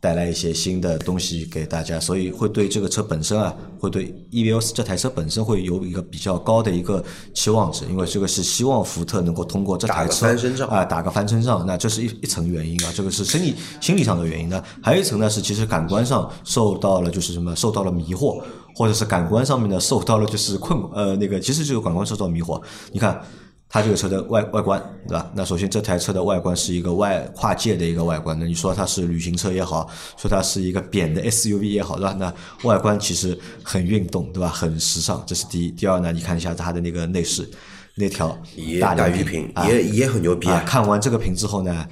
[0.00, 7.02] 带来一些新的东西给大家，所以会对这个车本身啊，会对 EVOS 这台车本身会有一个比较高的一个
[7.34, 10.28] 期望值，因为这个是希望福特能够通过这台车
[10.66, 14.62] 啊打个翻身仗，那这是一一层原因啊，这个是心理心理上的原因呢。
[14.82, 18.40] 还有一层呢是其实感官上受到了就是什么受到了迷惑，
[18.74, 23.20] 或者是感官上面呢受到了就是困呃那个其实就是感官受到迷惑，你看。
[23.68, 25.30] 它这个车的外外观，对吧？
[25.34, 28.38] 那首先这台车的外观是一个外跨界的一个外观。
[28.38, 32.16] 那你说它是旅行车也好，说它是一个扁的 SUV 也好，对吧？
[32.18, 32.32] 那
[32.68, 34.48] 外观其实很运动，对吧？
[34.48, 35.70] 很时尚，这是第一。
[35.72, 37.48] 第二呢，你看一下它的那个内饰，
[37.96, 38.38] 那条
[38.80, 40.62] 大玉屏也也很牛逼啊！
[40.64, 41.88] 看完这个屏之后呢，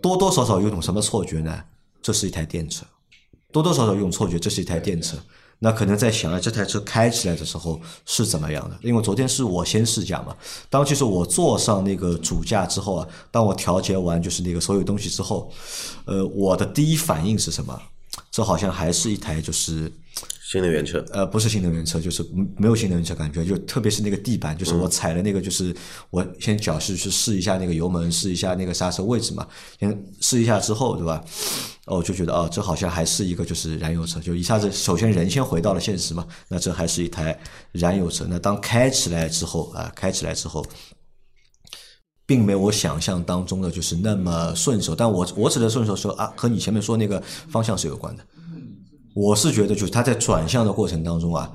[0.00, 1.62] 多多少少有种什么错觉呢？
[2.00, 2.86] 这是一台电车，
[3.52, 5.18] 多多少少有种错觉，这是一台电车。
[5.60, 8.76] 那可能在想啊，这台车开起来的时候是怎么样的？
[8.82, 10.36] 因为昨天是我先试驾嘛，
[10.68, 15.52] 当其实我坐上那个主驾之后啊，当我调节完就是那个所有东西之后，
[16.06, 17.80] 呃，我的第一反应是什么？
[18.30, 19.92] 这好像还是一台就是。
[20.50, 22.26] 新能源车，呃，不是新能源车，就是
[22.58, 25.72] 没有新能源车感觉，就特别是那个地板，就是我踩的那个，就是
[26.10, 29.46] 我先脚是去试一下那个油门，试一下那个刹车位置嘛，
[29.78, 31.24] 先试一下之后，对吧？
[31.86, 37.38] 哦，就觉得哦，这好像还是一个就是燃油车，就一下子首先人先回到了现实嘛，那这还是一台
[37.70, 38.26] 燃油车。
[38.28, 40.66] 那当开起来之后啊，开起来之后，
[42.26, 48.26] 并没有我想象当中的就是那么顺手，但我我指的顺手说啊，和你前面说那个方向是有关的。
[49.14, 51.50] 我是觉得，就是它在转向的过程当中啊，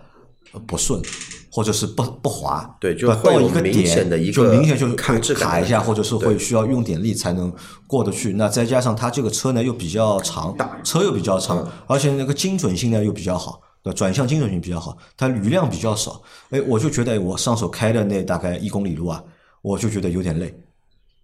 [0.68, 1.02] 不顺，
[1.50, 7.52] 或者是不不滑，对，就到一个点，就明显就卡卡一下，或者是会需要用点力才能
[7.88, 8.34] 过得去。
[8.34, 16.22] 那再加上它这个车呢又比较长，车又比较长，而且那个精准性呢又比较好，对，转向精准性比较好，它余量比较少。
[16.50, 19.24] 哎，我就觉得我上手开的那大概一公里路啊，
[19.62, 20.54] 我就觉得有点累。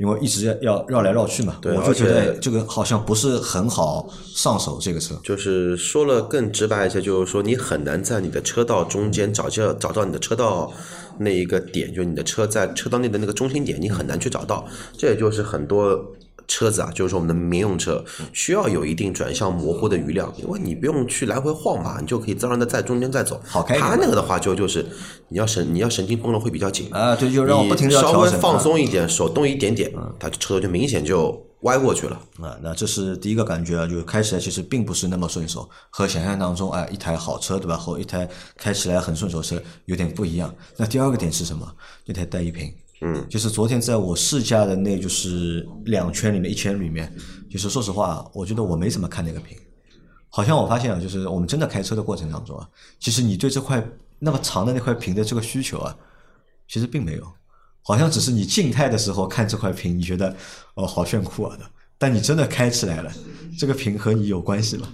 [0.01, 4.79] 因为一直要绕来绕去嘛，我就觉得这个好像不是很好上手。
[4.81, 10.73] 这个车就是说了更直白一些，就是说你很难在你的车道中间找就找到你的车道
[11.19, 14.65] 那一个点，就是你的车在车道内的那个中心点，你很难去找到。
[14.97, 16.03] 这也就是很多
[16.51, 23.41] 车子啊，就是说我们的民用车，需要有一定转向模糊的余量，因为你不用去来回晃嘛，你就可以自然的在中间再走。
[23.45, 24.85] 好开它那个的话就就是
[25.29, 29.89] 你要神你要神经绷的会比较紧啊对就让我不停地要你稍微放松一点，手动一点点，
[30.19, 32.19] 它车头就明显就歪过去了。
[32.41, 38.27] 啊，那这是第一个感觉啊，就是开起来其实并不是那么顺手，和想象当中哎一台好车对吧，和一台
[38.57, 40.53] 开起来很顺手的车有点不一样。
[40.75, 41.65] 那第二个点是什么？
[42.05, 47.11] 那台带一屏，嗯，就是昨天在我试驾的那就是两圈里面一圈里面，
[47.49, 49.57] 就是说实话，我觉得我没怎么看那个屏，
[50.29, 53.83] 好像我发现啊，就是我们真的开车的过程当中啊，其实你对这块
[54.19, 55.95] 那么长的那块屏的这个需求啊，
[56.67, 57.27] 其实并没有，
[57.81, 60.35] 好像只是你静态的时候看这块屏，你觉得
[60.75, 61.65] 哦好炫酷啊的，
[61.97, 63.11] 但你真的开起来了，
[63.57, 64.87] 这个屏和你有关系吗？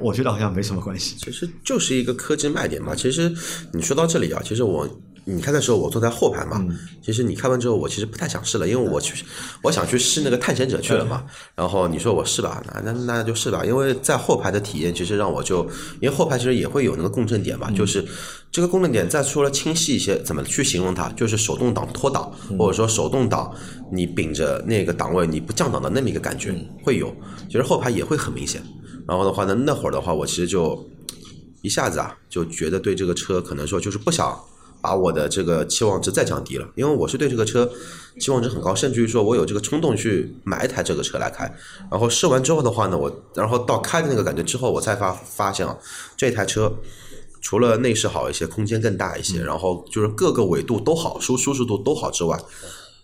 [0.00, 1.16] 我觉得好像没什么关系。
[1.18, 2.94] 其实就是一个科技卖点嘛。
[2.94, 3.34] 其实
[3.72, 4.88] 你说到这里啊，其实我
[5.30, 6.64] 你开的时候我坐在后排嘛，
[7.02, 9.24] 其实你开完之后我其实不太想试了，因为我去
[9.62, 11.24] 我想去试那个探险者去了嘛。
[11.54, 15.64] 然后你说我试吧，那那那就试吧，因为在后排的体验其实让我就，
[16.00, 18.04] 因为后排其实也会有那个共振点嘛，就是
[18.50, 21.08] 这个共振点再说了清晰一些，怎么去形容它？
[21.10, 23.54] 就是手动挡脱档，或者说手动挡
[23.92, 26.54] 你秉着那个档位你不降档的那么一个感觉
[26.84, 27.14] 会有，
[27.46, 28.62] 其实后排也会很明显。
[29.06, 30.88] 然后的话呢，那会儿的话，我其实就
[31.62, 34.38] 一下子啊，就觉得对这个车可能说就是不想
[34.80, 37.70] 把我的这个期望值再降低了，因为我是对这个车
[38.18, 41.44] 期望值很高，甚至于说我有这个冲动去买一台这个车来开。
[41.90, 45.76] 然后试完之后的话呢，我然后到开的那个感觉之后，我才发发现啊，
[46.16, 46.72] 这台车。
[47.42, 52.38] 除了内饰好一些，空间更大一些，然后就是各个纬度都好，舒舒适度都好之外，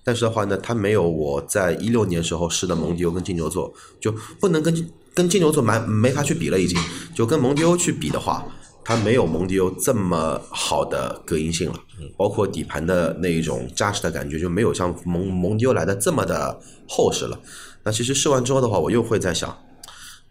[0.05, 6.79] 但是的话呢，它没有我在一六年时候试的蒙迪欧跟金牛座，就不能跟跟金牛座蛮没法去比了，已经
[7.15, 8.47] 就跟蒙迪欧去比的话，
[8.89, 11.79] 它没有蒙迪欧这么好的隔音性了，
[12.17, 16.57] 包括底盘的那一种扎实的感觉就没有像蒙蒙迪欧来的这么的
[16.89, 17.37] 厚实了。
[17.83, 19.59] 那其实试完之后的话，我又会在想，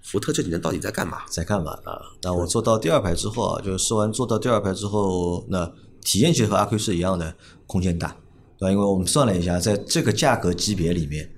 [0.01, 1.17] 福特这几年到底在干嘛？
[1.29, 1.99] 在干嘛啊？
[2.23, 5.69] 那我坐到第二排之后啊，就试完坐到第二排之后，那
[6.01, 7.35] 体验其实和阿 Q 是一样的，
[7.67, 8.15] 空间大，
[8.57, 8.71] 对吧？
[8.71, 11.29] 因为我们算了一下，在这个价格级别里面，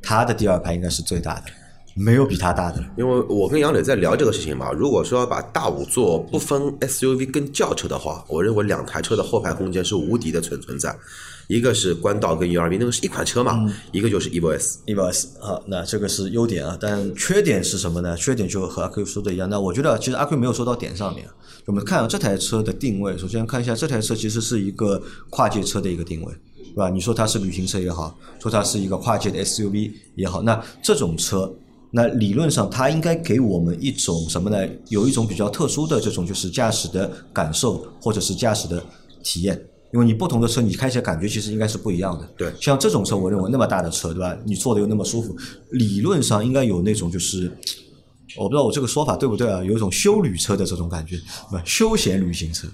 [0.00, 1.46] 它的第二排应该是最大的，
[1.94, 2.86] 没有比它大的了。
[2.96, 10.96] 因为我跟杨磊在聊这个事情嘛，如果说要把大五座不分 SUV 跟轿车的话，我认为两台车的后排空间是无敌的存存在。
[11.48, 14.78] 一个是官道跟 URV，那个是一款车嘛，一个就是 EVO S。
[14.86, 18.16] EVOS 啊，那这个是优点啊，但缺点是什么呢？
[18.16, 19.50] 缺点就和阿 Q 说的一样。
[19.50, 21.28] 那我觉得其实阿 Q 没有说到点上面。
[21.66, 26.88] 我们看啊，这台车的定位，首先看一下这台车其实是一个跨界车的一个定位，是吧？
[26.88, 31.52] 你说它是旅行车也好，说它是一个跨界的 SUV 也好，那这种车，
[31.94, 34.66] 那理论上它应该给我们一种什么呢？
[34.88, 38.82] 有一种比较特殊的这种就是驾驶的感受，或者是驾驶的
[39.22, 39.62] 体验。
[39.92, 42.26] 因为你不同的车，你开起来感觉其实应该是不一样的。
[42.34, 44.34] 对像这种车，我认为那么大的车，对吧？
[44.42, 45.36] 你坐的又那么舒服，
[45.72, 47.52] 理论上应该有那种就是，
[48.38, 49.62] 我不知道我这个说法对不对啊？
[49.62, 51.20] 有一种休旅车的这种感觉，
[51.50, 52.66] 不休闲旅行车，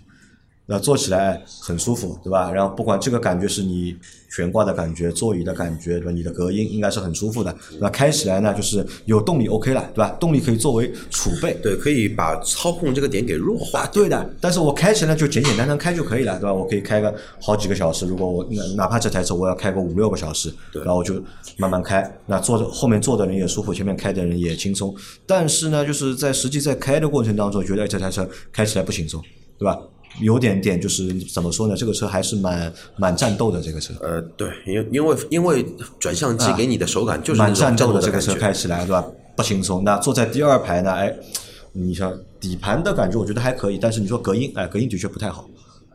[0.71, 2.53] 那坐起来很舒服，对吧？
[2.53, 3.97] 然后不管这个感觉是你
[4.29, 6.11] 悬挂的感觉、座椅的感觉，对吧？
[6.11, 10.14] 你的隔音应该是很舒服的，那开起来呢，就是有动力 OK 了，对吧？
[10.21, 13.81] 动力可以作为储备，对，可以把操控这个点给弱化。
[13.81, 16.53] 啊，对的，但是我开起来就简简单单开就可以了，对吧？
[16.53, 21.14] 我可以开个好几个小时，如果我哪哪怕这台车我要开个五六个小时，对然后我就
[21.57, 24.95] 慢慢开，那坐着后面坐的人也舒服，前面开的人也轻松。
[25.27, 29.23] 但是呢，就是在实际在开的过程当中，觉得哎这台车开起来不轻松，
[29.59, 29.79] 对吧？
[30.20, 31.76] 有点点就是怎么说呢？
[31.76, 33.94] 这个车还是蛮蛮战斗的，这个车。
[34.00, 35.64] 呃，对，因因为因为
[35.98, 38.18] 转向机给你的手感就是蛮战斗的这个。
[38.20, 39.04] 车开起来，是吧？
[39.36, 39.84] 不轻松。
[39.84, 41.14] 那坐在第二排呢，哎，
[41.72, 45.48] 你像底盘的感觉，我觉得还可以，但是你说隔音，哎，隔音的确不太好。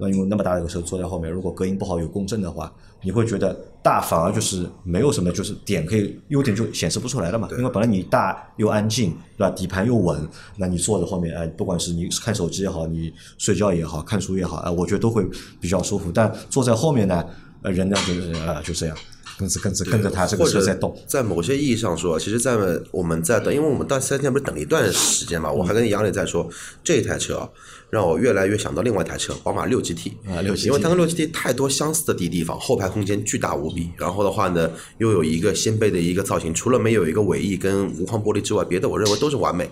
[0.03, 2.69] 那因为那么大的一个车坐在后面，如果隔音不好有共振的话，
[3.01, 7.47] 你会觉得大反而就是没有什么就是点可以优点就显示不出来了嘛。
[7.57, 9.49] 因为本来你大又安静，对吧？
[9.51, 10.27] 底盘又稳，
[10.57, 15.25] 那你坐在后面，哎，不管是你看手机也好，你睡觉也好看书也好，哎，我觉得都会
[15.61, 16.11] 比较舒服。
[16.11, 17.25] 但坐在后面呢，
[17.61, 18.97] 呃，人呢就是呃就这样，
[19.37, 20.95] 跟着跟着跟着它这个车在动。
[21.07, 22.57] 在某些意义上说，其实，在
[22.91, 26.49] 我们在等，因为我们到四 S 店不是等了一段时间嘛，我还跟杨磊在说，
[26.83, 27.49] 这台车啊，
[27.89, 39.69] 让我越来越想到另外一台车，宝马六 GT 啊六 GT 因为它跟六 GT 太多相似的地地方，后排空间巨大无比，然后的话呢，又有一个掀背的一个造型，除了没有一个尾翼跟无框玻璃之外，别的我认为都是完美。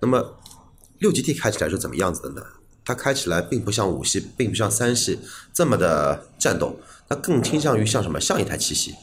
[0.00, 0.24] 那么
[0.98, 2.42] 六 GT 开起来是怎么样子的呢？
[2.84, 5.18] 它开起来并不像五系，并不像三系
[5.52, 6.74] 这么的战斗，
[7.08, 8.20] 它更倾向于像什么？
[8.20, 8.94] 像一台七系。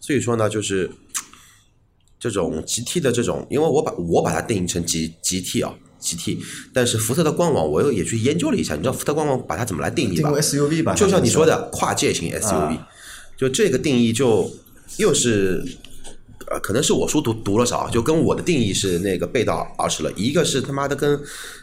[0.00, 0.90] 所以说呢，就是
[2.18, 6.38] 这种 GT 的这种，因为我把我把它定义成 G GT 啊 GT，
[6.72, 10.30] 但是福特的官网我又也去研究了一下，你知道福特官网把它怎么来定义吧？
[10.30, 12.88] 定 SUV 吧，就像你说的，的跨界型 SUV，、啊
[13.36, 14.48] 就这个定义就
[14.98, 15.64] 又是
[16.50, 20.12] 呃，可能是我书读读了少，就跟我的定义是那个背道而驰了。
[20.12, 21.18] 一个是他妈的跟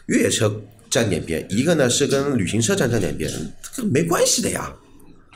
[0.06, 0.54] 越野车
[0.90, 3.30] 沾点边，一个呢是跟旅行车沾沾点边，
[3.74, 4.74] 这个没关系的呀。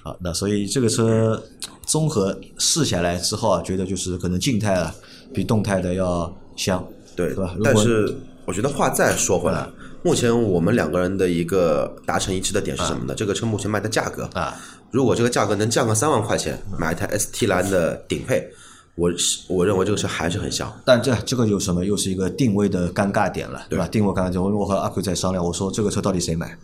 [0.06, 1.42] 啊，那所以这个车
[1.84, 4.94] 综合试下来之后啊，觉得就是可能静态啊
[5.34, 6.86] 比动态的要香，
[7.16, 7.56] 对，对吧？
[7.64, 9.66] 但是我觉得话再说回来，
[10.04, 13.14] 目前我们两个人的一个达成一致的点是什么呢？
[13.16, 14.54] 这个车目前卖的价格啊，
[14.92, 18.48] 如果这个价格能降个三万块钱，买一台 ST 蓝的顶配，
[18.94, 20.72] 我是我认为这个车还是很香。
[20.84, 21.84] 但这这个有什么？
[21.84, 23.88] 又是一个定位的尴尬点了，对吧？
[23.88, 26.56] 定位尴尬点，我我和阿奎在商量，我说这个车到底谁买？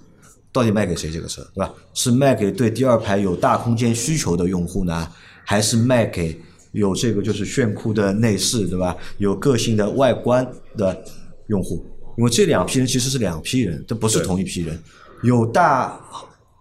[0.53, 1.11] 到底卖给谁？
[1.11, 1.73] 这个车，对吧？
[1.95, 5.09] 是卖给对第二排有大空间需求的用户呢，
[5.45, 6.39] 还是卖给
[6.73, 8.97] 有这个就是炫酷的内饰，对吧？
[9.19, 10.47] 有个性的外观
[10.77, 11.03] 的
[11.49, 11.85] 用户？
[12.19, 14.79] 因为这两批人其实是两批人，这不是同一批人。
[15.23, 15.99] 有大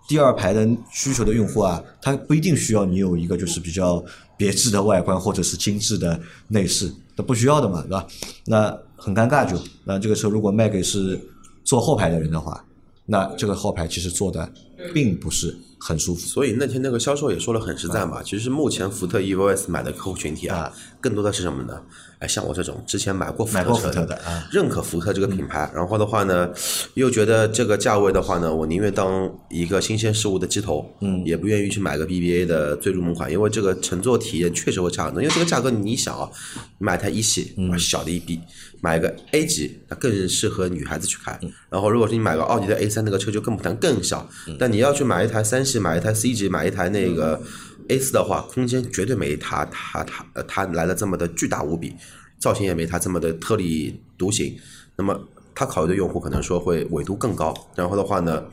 [0.08, 4.04] 第二排的需求的用户啊，他不一定需要你有一个就是比较
[4.38, 6.18] 别致的外观或者是精致的
[6.48, 8.08] 内饰，他不需要的嘛，对吧？
[8.46, 11.20] 那很尴尬就，那这个车如果卖给是
[11.66, 12.64] 坐后排的人的话，
[13.12, 14.50] 那这个号牌其实做的
[14.94, 16.28] 并不是很舒服。
[16.28, 21.82] 所以那天那个销售也说了很实在嘛，其实目前福特 EVO S 买的客户群体啊，更多的是什么呢？
[22.20, 26.52] 哎，像我这种之前买过福特车特的啊，认可福特这个品牌，然后的话呢，
[26.94, 35.24] 又觉得这个价位的话呢，我宁愿当一个新鲜事物的鸡头，嗯，也不愿意去买个 BBA 的最入门款，因为这个乘坐体验确实会差很多。
[35.24, 36.30] 因为这个价格你想啊，
[36.78, 38.40] 买台一系，小的一逼，
[38.82, 41.40] 买个 A 级，那更适合女孩子去开。
[41.72, 44.30] 然后如果是你买个奥迪的 A 三那个车就更不谈，更小。
[44.60, 47.42] 但你要去买一台三系，买一台 C 级，买一台那个
[47.90, 51.96] A 四的话，空间绝对没它它它呃它来的这么的巨大无比。
[52.40, 54.58] 造型也没它这么的特立独行。
[54.96, 58.46] 那么它考虑的用户可能说会纬度更高，然后的话呢，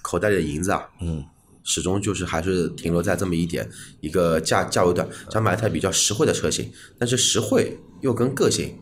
[0.00, 1.24] 口袋里的银子啊，嗯，
[1.62, 3.68] 始终就是还是停留在这么一点
[4.00, 8.78] 一个价价位段，想买一台比较实惠的车型，但是实惠又跟个性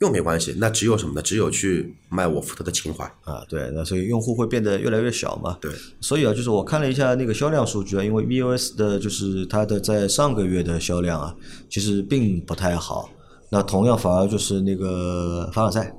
[0.00, 1.22] 又没关系，那只有什么呢？
[1.22, 3.04] 只有去卖我福特的情怀。
[3.24, 5.58] 啊，对，那所以用户会变得越来越小嘛。
[5.60, 5.70] 对，
[6.00, 11.34] 所以啊，就是我看了一下那个销量数据啊，因为 VOS 的就是它的在上个月的销量啊，
[11.68, 13.10] 其实并不太好。
[13.50, 15.92] 那同样反而就是那个凡尔赛，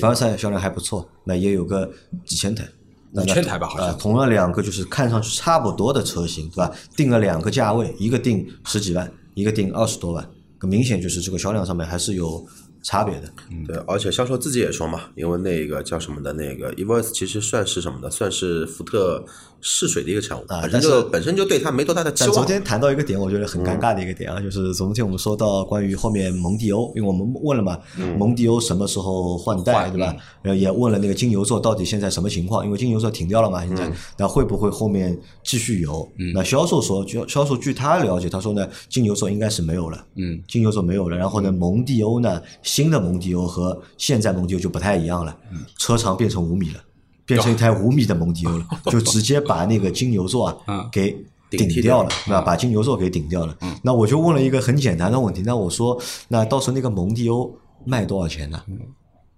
[0.00, 1.90] 凡尔赛销量还不错，那也有个
[2.24, 2.68] 几千台。
[3.12, 6.70] 那5000台吧好像啊同样两个就是看上去差不多的车型，对吧？
[6.94, 12.46] 定了两个价位，一个定十几万，一个定二十多万，很明显就是这个销量上面还是有
[12.82, 13.28] 差别的。
[13.66, 19.24] 对，而且销售自己也说嘛，因为那个叫什么的，那个 EVOS 其实算是什么的，算是福特
[19.60, 22.32] 试水的一个产物，啊本身但就是本身就对它没多大的期望。
[22.32, 27.78] 但昨天谈到一个点，我觉得很尴尬的一个点啊，就是昨天我们说到关于后面蒙迪欧，因为我们问了嘛，
[28.18, 30.16] 蒙迪欧什么时候换代，对吧？
[30.42, 36.10] 然后也问了那个金牛座到底现在什么情况，因为金牛座停掉了嘛，现在，那会不会后面继续有？
[36.32, 42.40] 那销售说，销销售据他了解，他说呢，金牛座应该是没有了，嗯，金牛座没有了，然后呢，蒙迪欧呢，
[42.70, 45.36] 新的蒙迪欧和现在蒙迪欧就不太一样了，
[45.76, 46.80] 车长变成五米了。
[47.26, 51.10] 变成一台五米的蒙迪欧了， 就直接把那个金牛座啊 嗯给
[51.50, 52.40] 顶掉顶掉了，对吧？
[52.42, 53.56] 把金牛座给顶掉了。
[53.82, 57.52] 那我就问了一个很简单的问题，那我说，那到时候那个蒙迪欧
[57.84, 58.60] 卖多少钱呢？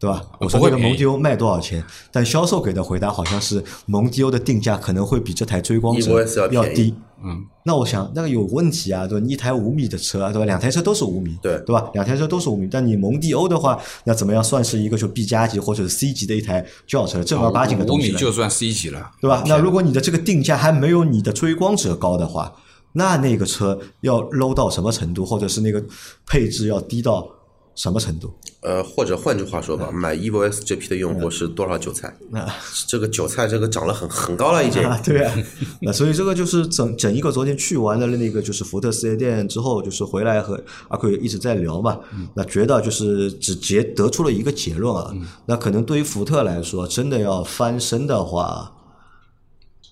[0.02, 0.20] 对吧？
[0.40, 1.80] 我说不会便宜那个蒙迪欧卖多少钱？
[2.10, 6.92] 但销售给的回答好像是蒙迪欧的定价可能会比这台追光者要低。
[7.24, 9.24] 嗯，那我想那个有问题啊，对吧？
[9.24, 10.44] 你一台五米的车啊，对吧？
[10.44, 11.88] 两台车都是五米，对对吧？
[11.94, 18.14] 两台车都是五米，但你蒙迪欧的话，那怎么样算是一个就 B 加级或者是 C 级的一台轿车，正儿八经的五东西了？
[18.14, 19.44] 米就算 C 级了，对吧？
[19.46, 22.52] 那如果你的这个定价还没有你的追光者高的话，
[22.94, 25.80] 那那个车要 low 到什么程度，或者是那个
[26.26, 27.28] 配置要低到
[27.74, 28.32] 什么程度？
[28.60, 32.14] 呃，或者换句话说吧，买 EVOS 这批的用户是多少韭菜？
[32.30, 32.46] 那
[32.86, 34.82] 这个韭菜这个涨了很很高了已经。
[34.84, 35.34] 啊， 对啊，
[35.80, 41.98] 那所以这个就是整整一个昨天去完了那个就是福特四 S 店之后，就是回来和阿奎一直在聊嘛，
[42.34, 45.12] 那觉得就是只结得出了一个结论啊，
[45.46, 48.74] 那可能对于福特来说，真的要翻身的话，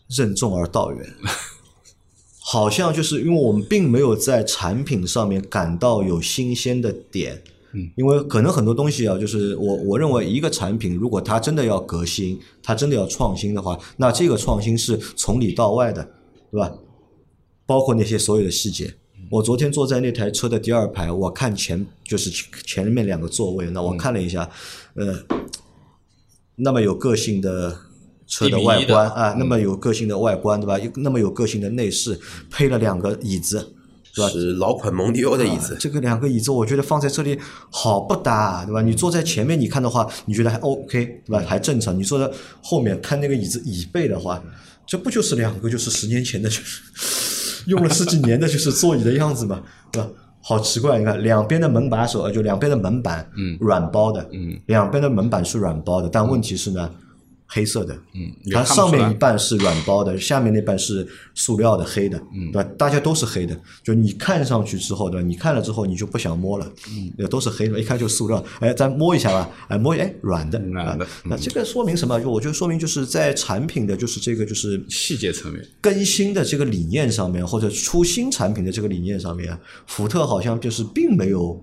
[0.09, 1.15] 任重而道远。
[2.43, 7.45] 好像就是因为我们并没有在产品上面感到有新鲜的点，
[7.97, 16.03] 因为可能很多东西啊，就是我我认为一个产品如果它真的要革新，它真的要创新的话，那这个创新是从里到外的，
[16.51, 16.73] 对吧？
[17.67, 18.95] 包括那些所有的细节。
[19.31, 24.51] 我昨天坐在那台车的第二排，我看前就是前前面两个座位，那我看了一下，
[24.95, 25.15] 呃，
[26.57, 27.77] 那么有个性的
[28.27, 30.77] 车的外观啊，那么有个性的外观，对吧？
[30.97, 32.19] 那么有个性的内饰，
[32.51, 33.75] 配了两个椅子，
[34.13, 37.39] 是老款蒙迪欧的椅子，这个两个椅子，我觉得放在这里
[37.71, 38.83] 好不搭啊，对吧？
[38.83, 41.43] 你坐在前面，你看的话，你觉得还 OK，对吧？
[41.47, 41.97] 还正常。
[41.97, 42.31] 你坐在
[42.63, 44.43] 后面看那个椅子椅背的话，
[44.87, 46.83] 这不就是两个就是十年前的，就是
[47.71, 50.09] 用了十几年的，就是座椅的样子嘛，对吧？
[50.43, 56.91] 好奇怪，你看两边的门把手，呃就两边的门板，嗯，软包的，嗯，两边的门板是软包的，但问题是呢，
[57.53, 62.71] 黑色的，嗯，它上面一半是软包的，下面那半是塑料的黑的，嗯，对吧？
[62.79, 65.27] 大家都是黑的，就你看上去之后，对吧？
[65.27, 71.05] 你看了之后你就不想摸了，嗯，都是黑的，一看就塑料，哎，咱摸一下吧，哎，摸哎，软的，软的。
[71.05, 72.21] 啊那这个说明什么？
[72.21, 81.61] 就我觉得说明就是在产品的就是这个就是细节层面，更新的这个理念上面，或者出新产品的这个理念上面，福特好像就是并没有，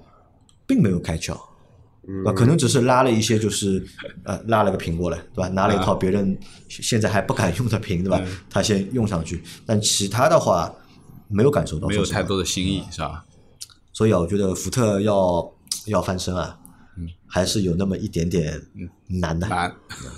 [0.65, 1.38] 并没有开窍，
[2.34, 3.86] 可能只是拉了一些，就是
[4.24, 5.49] 呃，拉了个屏过来，对吧？
[5.49, 6.38] 拿了一套别人
[6.70, 8.22] 现在还不敢用的屏，对吧？
[8.49, 10.74] 他先用上去，但其他的话
[11.28, 13.26] 没有感受到，没有太多的新意，是吧？
[13.91, 15.53] 所以啊，我觉得福特要
[15.88, 16.58] 要翻身啊，
[17.28, 18.62] 还是有那么一点点
[19.08, 19.47] 难的。
[19.47, 19.74] 难，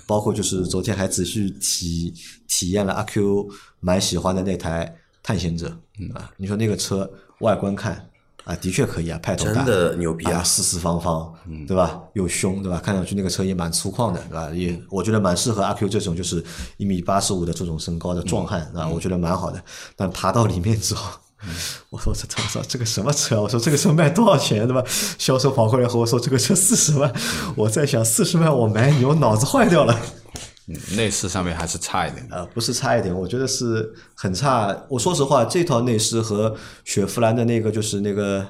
[0.06, 2.14] 包括就是昨天还仔细体
[2.48, 7.10] 体验了阿 Q 蛮喜欢的那台探险者，嗯啊，你说那个车
[7.40, 8.09] 外观看
[8.50, 10.42] 啊，的确可以啊，派头大，真的牛逼啊！
[10.42, 11.32] 嗯四四方方，
[11.68, 12.02] 对吧？
[12.14, 12.82] 又凶，对吧？
[12.84, 14.50] 看上去那个车也蛮粗犷的，对吧？
[14.52, 16.44] 也我觉得蛮适合阿 Q 这种就是
[16.78, 19.64] 一米八十五的这种身高的壮汉嗯啊，我觉得蛮好的。
[19.96, 21.12] 但爬到里面之后。
[21.90, 23.42] 我说这操操这个什么车啊？
[23.44, 24.84] 我说这个车卖多少钱对吧？
[25.18, 27.10] 销售跑过来和我说这个车四十万，
[27.56, 29.98] 我在想四十万我买你，我脑子坏掉了。
[30.70, 32.28] 嗯内饰上面还是差一点。
[32.30, 34.76] 呃，不是差一点，我觉得是很差。
[34.88, 36.56] 我说实话，这套内饰和
[36.86, 38.46] 雪佛兰的那个就是那个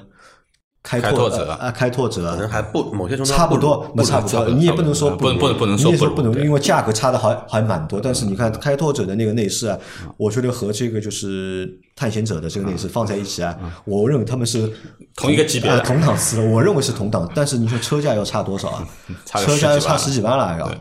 [0.84, 4.47] 开拓者呃啊，开拓者可能还不某些程度差不多，不那差不多。
[4.49, 7.99] 你也不能说不能不能不能说不能，因为价格差的还还蛮多。
[8.01, 9.78] 但是你看开拓者的那个内饰啊，
[10.17, 14.70] 我觉得和这个就是探险者的这个内饰放在一起啊，我认为他们是
[15.15, 16.43] 同一个级别同档次的。
[16.43, 18.88] 我认为是同档，但是你说车价要差多少啊？
[19.26, 20.78] 车价要差十几万了，要对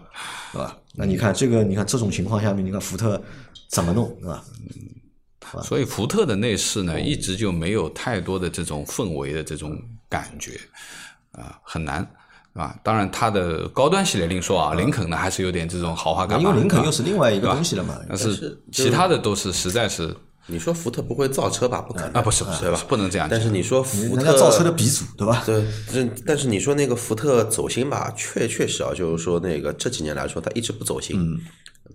[0.53, 0.76] 对吧？
[0.99, 3.23] 那你看这个，你看这种情况下面，你看福特
[3.69, 4.45] 怎么弄，对吧？
[5.63, 10.61] 所以福特的内饰呢，一直就没有太多的这种氛围的这种感觉，
[11.33, 12.01] 啊、很难，
[12.53, 12.79] 是吧？
[12.83, 17.99] 当然，它的高端系列另说啊，林肯呢还是有点这种豪华感嘛，因为林肯啊又是另外一个东西了嘛。
[18.09, 20.15] 但是是其他的都是实在是
[20.51, 21.81] 你说福特不会造车吧？
[21.83, 22.81] 不可能啊，不是不是对吧？
[22.89, 23.29] 不能这样。
[23.31, 25.43] 但是你说福特人家造车的鼻祖，对吧？
[25.45, 31.17] 对，这但是你说那个福特走心吧，确确实啊，就是说那个这几年来说，它一直不走心。
[31.21, 31.41] 嗯。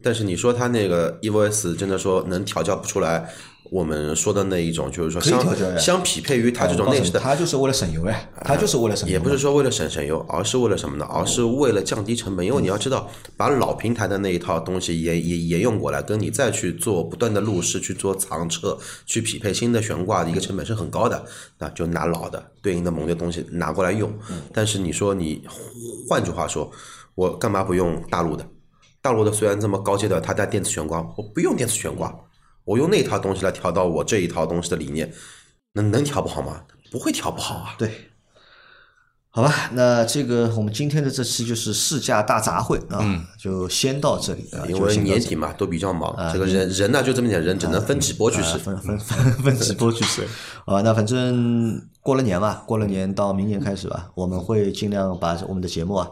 [0.01, 3.29] 但是你说它那个 EVO-S 真的说能调教不出来，
[3.73, 9.09] 我们说的那一种，就是说相相匹配于它这种内饰的，它就是为了省油哎，它就是为了省。
[9.09, 11.07] 也不是说为了省省油，而是为了什么呢？
[11.09, 12.45] 而是为了降低成本。
[12.45, 21.25] 因为你要知道，把老平台的那一套东西沿沿沿用过来，跟你再去做不断的路试、去做藏车、去匹配新的悬挂的一个成本是很高的。
[21.57, 24.13] 那就拿老的对应的某些东西拿过来用。
[24.53, 25.41] 但是你说你
[26.07, 26.69] 换句话说，
[27.15, 28.45] 我干嘛不用大陆的？
[29.01, 32.15] 大陆的虽然这么高阶的，它带电子悬挂，我不用电子悬挂，
[32.65, 35.11] 我用那套东西来调到我这一套东西的理念，
[35.73, 36.61] 能能调不好吗？
[36.91, 37.75] 不会调不好啊。
[37.77, 38.11] 对，
[39.29, 48.57] 好吧，那这个我们今天的这期就是试驾大杂烩啊，就先到这里啊，因为年底嘛，都比较忙，这个人人呢就这么点人，只能分几波去啊试。
[48.59, 50.27] 分分分分几波去试
[50.65, 50.81] 啊。
[50.81, 56.09] 那反正过了年嘛，过了年到明年开始吧，我们会尽量把我们的节目啊，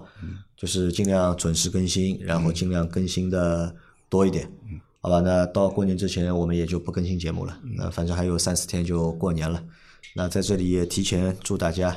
[0.58, 3.76] 就是尽量准时更新，然后尽量更新的
[4.10, 4.52] 多一点。
[5.02, 7.58] 好吧，那到过年之前我们也就不更新节目了。
[7.76, 9.62] 那反正还有三四天就过年了。
[10.16, 11.96] 那在这里也提前祝大家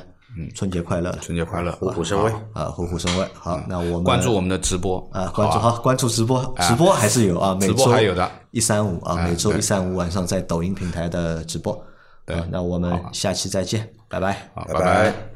[0.53, 3.27] 春节快乐春节快乐，虎虎生威，啊，虎虎生威。
[3.33, 11.79] 好，那我们关注我们的直播啊，关注好好，关注直播，直播还是有啊，每周还有的一三五啊，哎每周对一三五晚上在抖音平台的直播。
[12.25, 14.49] 对啊那我们下期再见，拜拜。
[14.55, 15.34] 拜拜拜。